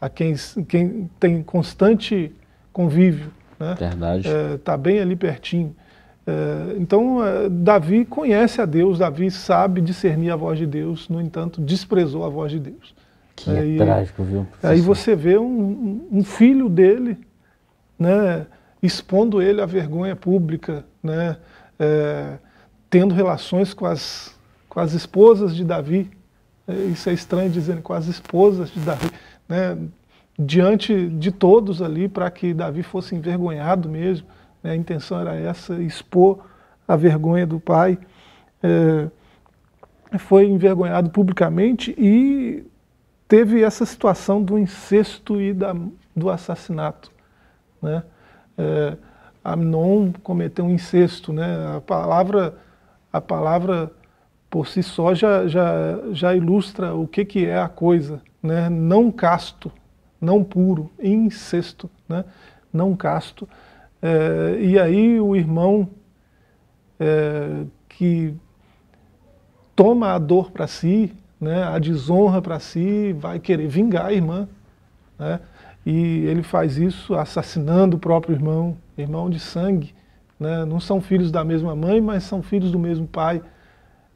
a 0.00 0.08
quem, 0.08 0.34
quem 0.66 1.10
tem 1.18 1.42
constante 1.42 2.32
convívio, 2.72 3.32
né? 3.58 3.74
Verdade. 3.78 4.28
Está 4.54 4.74
é, 4.74 4.76
bem 4.78 5.00
ali 5.00 5.14
pertinho. 5.14 5.74
É, 6.30 6.76
então, 6.78 7.26
é, 7.26 7.48
Davi 7.48 8.04
conhece 8.04 8.60
a 8.60 8.64
Deus, 8.64 8.98
Davi 8.98 9.30
sabe 9.30 9.80
discernir 9.80 10.30
a 10.30 10.36
voz 10.36 10.58
de 10.58 10.66
Deus, 10.66 11.08
no 11.08 11.20
entanto, 11.20 11.60
desprezou 11.60 12.24
a 12.24 12.28
voz 12.28 12.52
de 12.52 12.60
Deus. 12.60 12.94
Que 13.34 13.50
é, 13.50 13.76
trágico, 13.76 14.22
viu? 14.22 14.44
Professor? 14.44 14.70
Aí 14.70 14.80
você 14.80 15.16
vê 15.16 15.36
um, 15.38 16.06
um, 16.12 16.22
filho 16.22 16.68
dele, 16.68 17.18
né, 17.98 18.46
expondo 18.80 19.42
ele 19.42 19.60
à 19.60 19.66
vergonha 19.66 20.14
pública, 20.14 20.84
né, 21.02 21.36
é, 21.78 22.38
tendo 22.88 23.12
relações 23.12 23.74
com 23.74 23.86
as, 23.86 24.32
com 24.68 24.78
as 24.78 24.92
esposas 24.92 25.56
de 25.56 25.64
Davi. 25.64 26.10
É, 26.68 26.74
isso 26.74 27.10
é 27.10 27.12
estranho 27.12 27.50
dizendo 27.50 27.82
com 27.82 27.92
as 27.92 28.06
esposas 28.06 28.70
de 28.70 28.80
Davi, 28.80 29.10
né, 29.48 29.76
diante 30.38 31.08
de 31.08 31.32
todos 31.32 31.82
ali, 31.82 32.08
para 32.08 32.30
que 32.30 32.54
Davi 32.54 32.84
fosse 32.84 33.16
envergonhado 33.16 33.88
mesmo. 33.88 34.28
Né, 34.62 34.72
a 34.72 34.76
intenção 34.76 35.20
era 35.20 35.34
essa, 35.34 35.74
expor 35.82 36.44
a 36.86 36.96
vergonha 36.96 37.46
do 37.46 37.60
pai. 37.60 37.98
É, 38.62 39.08
foi 40.18 40.46
envergonhado 40.46 41.10
publicamente 41.10 41.94
e 41.96 42.64
teve 43.28 43.62
essa 43.62 43.86
situação 43.86 44.42
do 44.42 44.58
incesto 44.58 45.40
e 45.40 45.52
da, 45.52 45.74
do 46.16 46.28
assassinato. 46.28 47.12
Né? 47.80 48.02
É, 48.58 48.96
Amnon 49.44 50.12
cometeu 50.22 50.64
um 50.64 50.70
incesto. 50.70 51.32
Né? 51.32 51.76
A, 51.76 51.80
palavra, 51.80 52.56
a 53.12 53.20
palavra 53.20 53.92
por 54.50 54.66
si 54.66 54.82
só 54.82 55.14
já, 55.14 55.46
já, 55.46 55.98
já 56.12 56.34
ilustra 56.34 56.94
o 56.94 57.06
que, 57.06 57.24
que 57.24 57.46
é 57.46 57.58
a 57.58 57.68
coisa. 57.68 58.20
Né? 58.42 58.68
Não 58.68 59.12
casto, 59.12 59.70
não 60.20 60.42
puro, 60.42 60.90
incesto, 61.00 61.88
né? 62.08 62.24
não 62.72 62.96
casto. 62.96 63.48
É, 64.02 64.58
e 64.60 64.78
aí 64.78 65.20
o 65.20 65.36
irmão 65.36 65.88
é, 66.98 67.64
que 67.88 68.34
toma 69.76 70.12
a 70.12 70.18
dor 70.18 70.50
para 70.50 70.66
si, 70.66 71.12
né, 71.40 71.62
a 71.64 71.78
desonra 71.78 72.42
para 72.42 72.58
si, 72.60 73.14
vai 73.18 73.38
querer 73.38 73.66
vingar 73.66 74.06
a 74.06 74.12
irmã. 74.12 74.48
Né, 75.18 75.40
e 75.84 76.26
ele 76.26 76.42
faz 76.42 76.76
isso 76.76 77.14
assassinando 77.14 77.96
o 77.96 78.00
próprio 78.00 78.34
irmão, 78.34 78.76
irmão 78.96 79.30
de 79.30 79.40
sangue. 79.40 79.94
Né, 80.38 80.64
não 80.64 80.80
são 80.80 81.00
filhos 81.00 81.30
da 81.30 81.44
mesma 81.44 81.74
mãe, 81.76 82.00
mas 82.00 82.24
são 82.24 82.42
filhos 82.42 82.70
do 82.70 82.78
mesmo 82.78 83.06
pai. 83.06 83.42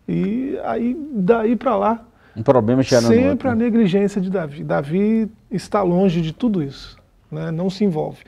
E 0.09 0.59
aí, 0.65 0.97
daí 1.13 1.57
para 1.57 1.77
lá, 1.77 2.07
um 2.37 2.43
problema 2.43 2.83
sempre 2.83 3.49
a 3.49 3.55
negligência 3.55 4.21
de 4.21 4.29
Davi. 4.29 4.65
Davi 4.65 5.31
está 5.51 5.83
longe 5.83 6.21
de 6.21 6.33
tudo 6.33 6.63
isso, 6.63 6.99
né, 7.31 7.51
não 7.51 7.71
se 7.71 7.85
envolve. 7.85 8.25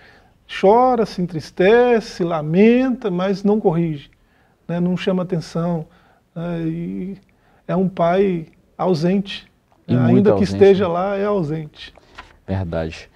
Chora, 0.49 1.05
se 1.05 1.21
entristece, 1.21 2.17
se 2.17 2.25
lamenta, 2.25 3.11
mas 3.11 3.43
não 3.43 3.61
corrige, 3.61 4.11
né, 4.69 4.79
não 4.79 4.97
chama 4.97 5.23
atenção. 5.23 5.87
Né, 6.35 6.63
e 6.63 7.19
é 7.67 7.75
um 7.75 7.89
pai 7.89 8.47
ausente. 8.79 9.51
E 9.89 9.95
Ainda 9.95 10.31
que 10.31 10.39
ausente, 10.39 10.53
esteja 10.53 10.87
né? 10.87 10.95
lá, 10.95 11.17
é 11.17 11.25
ausente. 11.25 11.95
Verdade. 12.47 13.11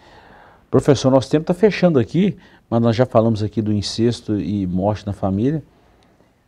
Professor, 0.70 1.10
nosso 1.10 1.30
tempo 1.30 1.42
está 1.42 1.54
fechando 1.54 1.98
aqui, 1.98 2.36
mas 2.68 2.80
nós 2.80 2.94
já 2.94 3.04
falamos 3.04 3.42
aqui 3.42 3.60
do 3.60 3.72
incesto 3.72 4.40
e 4.40 4.66
morte 4.66 5.06
na 5.06 5.12
família. 5.12 5.62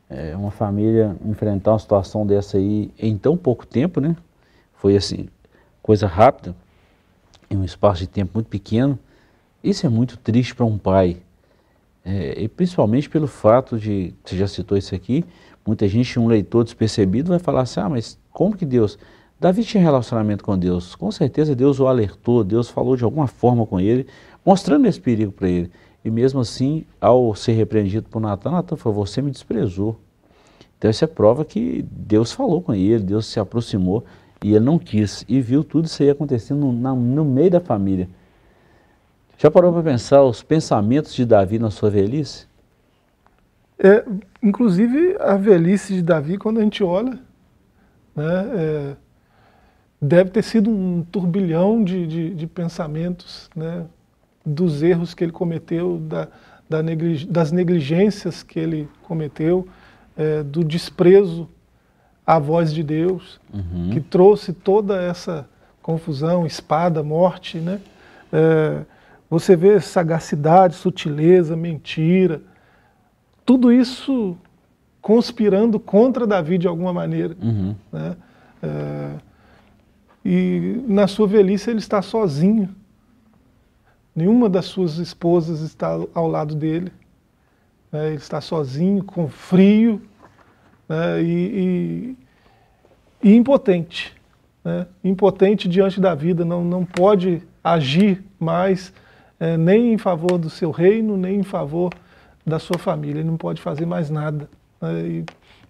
É 0.08 0.36
uma 0.36 0.50
família 0.50 1.16
enfrentar 1.24 1.72
uma 1.72 1.78
situação 1.78 2.26
dessa 2.26 2.58
aí 2.58 2.92
em 2.98 3.16
tão 3.16 3.36
pouco 3.36 3.66
tempo, 3.66 4.00
né? 4.00 4.14
Foi 4.74 4.96
assim, 4.96 5.28
coisa 5.82 6.06
rápida, 6.06 6.54
em 7.50 7.56
um 7.56 7.64
espaço 7.64 8.00
de 8.00 8.06
tempo 8.06 8.32
muito 8.34 8.48
pequeno. 8.48 8.98
Isso 9.62 9.86
é 9.86 9.88
muito 9.88 10.16
triste 10.16 10.54
para 10.54 10.64
um 10.64 10.76
pai. 10.76 11.18
É, 12.04 12.42
e 12.42 12.48
principalmente 12.48 13.08
pelo 13.08 13.26
fato 13.26 13.78
de, 13.78 14.12
você 14.24 14.36
já 14.36 14.46
citou 14.48 14.76
isso 14.76 14.94
aqui, 14.94 15.24
muita 15.64 15.86
gente, 15.86 16.18
um 16.18 16.26
leitor 16.26 16.64
despercebido, 16.64 17.30
vai 17.30 17.38
falar 17.38 17.62
assim, 17.62 17.80
ah, 17.80 17.88
mas 17.88 18.18
como 18.32 18.56
que 18.56 18.66
Deus... 18.66 18.98
Davi 19.38 19.64
tinha 19.64 19.82
relacionamento 19.82 20.44
com 20.44 20.56
Deus, 20.56 20.94
com 20.94 21.10
certeza 21.10 21.54
Deus 21.54 21.80
o 21.80 21.88
alertou, 21.88 22.44
Deus 22.44 22.68
falou 22.68 22.96
de 22.96 23.02
alguma 23.02 23.26
forma 23.26 23.66
com 23.66 23.80
ele, 23.80 24.06
mostrando 24.44 24.86
esse 24.86 25.00
perigo 25.00 25.32
para 25.32 25.48
ele. 25.48 25.70
E 26.04 26.10
mesmo 26.10 26.40
assim, 26.40 26.84
ao 27.00 27.34
ser 27.34 27.52
repreendido 27.52 28.08
por 28.08 28.20
Natan, 28.20 28.52
Natan 28.52 28.76
falou, 28.76 29.04
você 29.04 29.20
me 29.20 29.30
desprezou. 29.30 29.98
Então 30.78 30.90
isso 30.90 31.04
é 31.04 31.08
prova 31.08 31.44
que 31.44 31.84
Deus 31.90 32.32
falou 32.32 32.60
com 32.60 32.74
ele, 32.74 33.02
Deus 33.02 33.26
se 33.26 33.38
aproximou 33.38 34.04
e 34.44 34.54
ele 34.54 34.64
não 34.64 34.78
quis. 34.78 35.24
E 35.28 35.40
viu 35.40 35.62
tudo 35.62 35.86
isso 35.86 36.02
aí 36.02 36.10
acontecendo 36.10 36.60
no, 36.60 36.96
no 36.96 37.24
meio 37.24 37.50
da 37.50 37.60
família. 37.60 38.08
Já 39.38 39.50
parou 39.50 39.72
para 39.72 39.82
pensar 39.82 40.22
os 40.22 40.42
pensamentos 40.42 41.14
de 41.14 41.24
Davi 41.24 41.58
na 41.58 41.70
sua 41.70 41.90
velhice? 41.90 42.46
É, 43.78 44.04
inclusive 44.42 45.16
a 45.18 45.36
velhice 45.36 45.94
de 45.94 46.02
Davi, 46.02 46.38
quando 46.38 46.60
a 46.60 46.62
gente 46.62 46.84
olha, 46.84 47.18
né, 48.14 48.50
é, 48.54 48.96
deve 50.00 50.30
ter 50.30 50.42
sido 50.42 50.70
um 50.70 51.02
turbilhão 51.02 51.82
de, 51.82 52.06
de, 52.06 52.34
de 52.34 52.46
pensamentos, 52.46 53.50
né, 53.56 53.84
dos 54.44 54.82
erros 54.82 55.14
que 55.14 55.24
ele 55.24 55.32
cometeu, 55.32 55.98
da, 55.98 56.28
da 56.68 56.82
neglig, 56.82 57.26
das 57.26 57.50
negligências 57.50 58.42
que 58.42 58.58
ele 58.58 58.88
cometeu, 59.02 59.66
é, 60.16 60.42
do 60.42 60.62
desprezo 60.62 61.48
à 62.26 62.38
voz 62.38 62.72
de 62.72 62.82
Deus, 62.82 63.40
uhum. 63.52 63.90
que 63.92 64.00
trouxe 64.00 64.52
toda 64.52 65.00
essa 65.00 65.48
confusão, 65.82 66.46
espada, 66.46 67.02
morte. 67.02 67.58
Né? 67.58 67.80
É, 68.32 68.82
você 69.32 69.56
vê 69.56 69.80
sagacidade, 69.80 70.74
sutileza, 70.74 71.56
mentira, 71.56 72.42
tudo 73.46 73.72
isso 73.72 74.36
conspirando 75.00 75.80
contra 75.80 76.26
Davi 76.26 76.58
de 76.58 76.68
alguma 76.68 76.92
maneira. 76.92 77.34
Uhum. 77.40 77.74
Né? 77.90 78.16
É, 78.62 79.10
e 80.22 80.84
na 80.86 81.06
sua 81.06 81.26
velhice 81.26 81.70
ele 81.70 81.78
está 81.78 82.02
sozinho. 82.02 82.76
Nenhuma 84.14 84.50
das 84.50 84.66
suas 84.66 84.98
esposas 84.98 85.62
está 85.62 85.98
ao 86.12 86.28
lado 86.28 86.54
dele. 86.54 86.92
Né? 87.90 88.08
Ele 88.08 88.16
está 88.16 88.38
sozinho, 88.38 89.02
com 89.02 89.28
frio 89.28 90.02
né? 90.86 91.22
e, 91.22 92.16
e, 93.22 93.30
e, 93.30 93.34
impotente. 93.34 94.14
Né? 94.62 94.86
Impotente 95.02 95.70
diante 95.70 95.98
da 96.02 96.14
vida, 96.14 96.44
não, 96.44 96.62
não 96.62 96.84
pode 96.84 97.42
agir 97.64 98.22
mais 98.38 98.92
é, 99.42 99.56
nem 99.56 99.92
em 99.92 99.98
favor 99.98 100.38
do 100.38 100.48
seu 100.48 100.70
reino, 100.70 101.16
nem 101.16 101.40
em 101.40 101.42
favor 101.42 101.92
da 102.46 102.60
sua 102.60 102.78
família. 102.78 103.22
Ele 103.22 103.28
não 103.28 103.36
pode 103.36 103.60
fazer 103.60 103.84
mais 103.84 104.08
nada 104.08 104.48
né, 104.80 105.24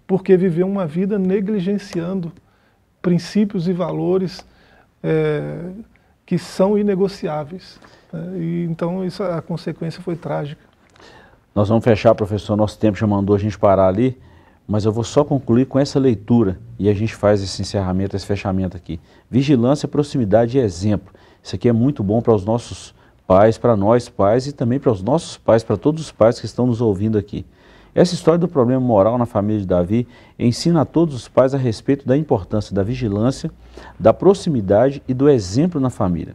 porque 0.06 0.36
viveu 0.36 0.66
uma 0.66 0.86
vida 0.86 1.18
negligenciando 1.18 2.30
princípios 3.00 3.66
e 3.68 3.72
valores 3.72 4.44
é, 5.02 5.70
que 6.26 6.36
são 6.36 6.76
inegociáveis. 6.76 7.80
Né, 8.12 8.40
e, 8.40 8.64
então 8.64 9.02
isso, 9.06 9.22
a 9.22 9.40
consequência 9.40 10.02
foi 10.02 10.16
trágica. 10.16 10.60
Nós 11.54 11.70
vamos 11.70 11.82
fechar, 11.82 12.14
professor, 12.14 12.54
nosso 12.56 12.78
tempo 12.78 12.98
já 12.98 13.06
mandou 13.06 13.34
a 13.34 13.38
gente 13.38 13.58
parar 13.58 13.88
ali, 13.88 14.18
mas 14.68 14.84
eu 14.84 14.92
vou 14.92 15.04
só 15.04 15.24
concluir 15.24 15.64
com 15.64 15.78
essa 15.78 15.98
leitura 15.98 16.58
e 16.78 16.90
a 16.90 16.94
gente 16.94 17.14
faz 17.14 17.42
esse 17.42 17.62
encerramento, 17.62 18.14
esse 18.14 18.26
fechamento 18.26 18.76
aqui. 18.76 19.00
Vigilância, 19.30 19.88
proximidade 19.88 20.58
e 20.58 20.60
exemplo. 20.60 21.10
Isso 21.42 21.54
aqui 21.54 21.70
é 21.70 21.72
muito 21.72 22.02
bom 22.02 22.20
para 22.20 22.34
os 22.34 22.44
nossos 22.44 22.94
pais, 23.26 23.58
para 23.58 23.76
nós 23.76 24.08
pais 24.08 24.46
e 24.46 24.52
também 24.52 24.78
para 24.78 24.92
os 24.92 25.02
nossos 25.02 25.36
pais, 25.36 25.62
para 25.62 25.76
todos 25.76 26.02
os 26.02 26.12
pais 26.12 26.38
que 26.38 26.46
estão 26.46 26.66
nos 26.66 26.80
ouvindo 26.80 27.18
aqui. 27.18 27.44
Essa 27.94 28.14
história 28.14 28.38
do 28.38 28.48
problema 28.48 28.80
moral 28.80 29.18
na 29.18 29.26
família 29.26 29.60
de 29.60 29.66
Davi 29.66 30.08
ensina 30.38 30.80
a 30.80 30.84
todos 30.84 31.14
os 31.14 31.28
pais 31.28 31.54
a 31.54 31.58
respeito 31.58 32.06
da 32.06 32.16
importância 32.16 32.74
da 32.74 32.82
vigilância, 32.82 33.50
da 34.00 34.14
proximidade 34.14 35.02
e 35.06 35.12
do 35.12 35.28
exemplo 35.28 35.78
na 35.78 35.90
família. 35.90 36.34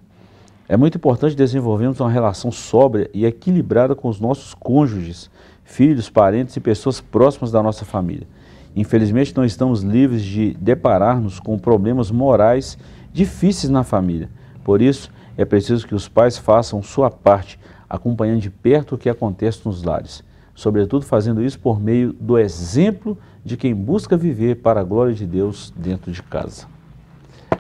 É 0.70 0.78
muito 0.78 0.98
importante 0.98 1.36
desenvolvermos 1.36 2.00
uma 2.00 2.12
relação 2.12 2.52
sóbria 2.52 3.10
e 3.14 3.26
equilibrada 3.26 3.96
com 3.96 4.08
os 4.08 4.20
nossos 4.20 4.54
cônjuges, 4.54 5.32
filhos, 5.64 6.10
parentes 6.10 6.56
e 6.56 6.60
pessoas 6.60 7.02
próximas 7.02 7.52
da 7.52 7.64
nossa 7.64 7.86
família. 7.86 8.28
Infelizmente, 8.76 9.36
não 9.36 9.44
estamos 9.44 9.82
livres 9.82 10.22
de 10.22 10.56
deparar-nos 10.60 11.40
com 11.40 11.58
problemas 11.58 12.12
morais 12.12 12.78
difíceis 13.12 13.72
na 13.72 13.84
família. 13.84 14.30
Por 14.64 14.82
isso, 14.82 15.10
é 15.38 15.46
preciso 15.46 15.88
que 15.88 15.96
os 15.96 16.08
pais 16.08 16.38
façam 16.38 16.82
sua 16.82 17.10
parte, 17.10 17.60
acompanhando 17.90 18.42
de 18.42 18.50
perto 18.50 18.96
o 18.96 18.98
que 18.98 19.10
acontece 19.10 19.62
nos 19.64 19.84
lares 19.84 20.24
sobretudo 20.58 21.06
fazendo 21.06 21.44
isso 21.44 21.60
por 21.60 21.80
meio 21.80 22.12
do 22.12 22.38
exemplo 22.38 23.16
de 23.46 23.56
quem 23.56 23.76
busca 23.76 24.18
viver 24.18 24.56
para 24.56 24.80
a 24.82 24.84
glória 24.84 25.14
de 25.14 25.26
Deus 25.26 25.72
dentro 25.78 26.12
de 26.12 26.22
casa. 26.24 26.66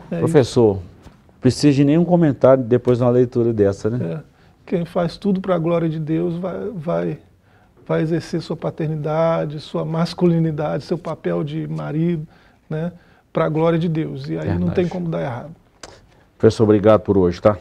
É 0.09 0.17
Professor, 0.17 0.77
isso. 0.77 0.83
precisa 1.39 1.73
de 1.75 1.85
nenhum 1.85 2.03
comentário 2.03 2.63
depois 2.63 2.97
de 2.97 3.03
uma 3.03 3.11
leitura 3.11 3.53
dessa, 3.53 3.91
né? 3.91 4.15
É. 4.15 4.19
Quem 4.65 4.83
faz 4.83 5.15
tudo 5.15 5.39
para 5.39 5.53
a 5.53 5.59
glória 5.59 5.87
de 5.87 5.99
Deus 5.99 6.37
vai, 6.37 6.69
vai, 6.75 7.19
vai 7.87 8.01
exercer 8.01 8.41
sua 8.41 8.57
paternidade, 8.57 9.59
sua 9.59 9.85
masculinidade, 9.85 10.83
seu 10.83 10.97
papel 10.97 11.43
de 11.43 11.67
marido, 11.67 12.27
né? 12.67 12.91
Para 13.31 13.45
a 13.45 13.49
glória 13.49 13.77
de 13.77 13.87
Deus. 13.87 14.27
E 14.27 14.31
aí 14.31 14.39
Verdade. 14.39 14.59
não 14.59 14.71
tem 14.71 14.87
como 14.87 15.07
dar 15.07 15.21
errado. 15.21 15.51
Professor, 16.35 16.63
obrigado 16.63 17.01
por 17.01 17.15
hoje, 17.15 17.39
tá? 17.39 17.57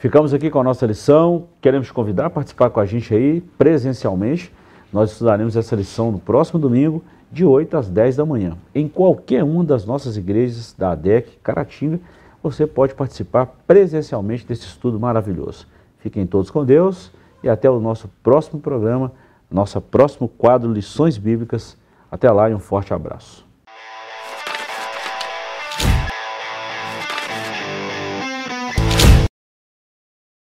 Ficamos 0.00 0.32
aqui 0.32 0.48
com 0.48 0.58
a 0.58 0.64
nossa 0.64 0.86
lição. 0.86 1.44
Queremos 1.60 1.88
te 1.88 1.92
convidar 1.92 2.24
a 2.24 2.30
participar 2.30 2.70
com 2.70 2.80
a 2.80 2.86
gente 2.86 3.14
aí 3.14 3.42
presencialmente 3.58 4.50
Nós 4.90 5.12
estudaremos 5.12 5.56
essa 5.56 5.76
lição 5.76 6.10
no 6.10 6.18
próximo 6.18 6.58
domingo, 6.58 7.04
de 7.30 7.44
8 7.44 7.76
às 7.76 7.90
10 7.90 8.16
da 8.16 8.24
manhã. 8.24 8.56
Em 8.74 8.88
qualquer 8.88 9.44
uma 9.44 9.62
das 9.62 9.84
nossas 9.84 10.16
igrejas 10.16 10.74
da 10.76 10.92
ADEC 10.92 11.36
Caratinga, 11.42 12.00
você 12.42 12.66
pode 12.66 12.94
participar 12.94 13.44
presencialmente 13.66 14.46
desse 14.46 14.62
estudo 14.62 14.98
maravilhoso. 14.98 15.66
Fiquem 15.98 16.26
todos 16.26 16.50
com 16.50 16.64
Deus 16.64 17.12
e 17.42 17.48
até 17.50 17.68
o 17.68 17.78
nosso 17.78 18.08
próximo 18.22 18.58
programa, 18.58 19.12
nosso 19.50 19.78
próximo 19.82 20.28
quadro 20.28 20.72
Lições 20.72 21.18
Bíblicas. 21.18 21.76
Até 22.10 22.32
lá 22.32 22.48
e 22.48 22.54
um 22.54 22.58
forte 22.58 22.94
abraço. 22.94 23.49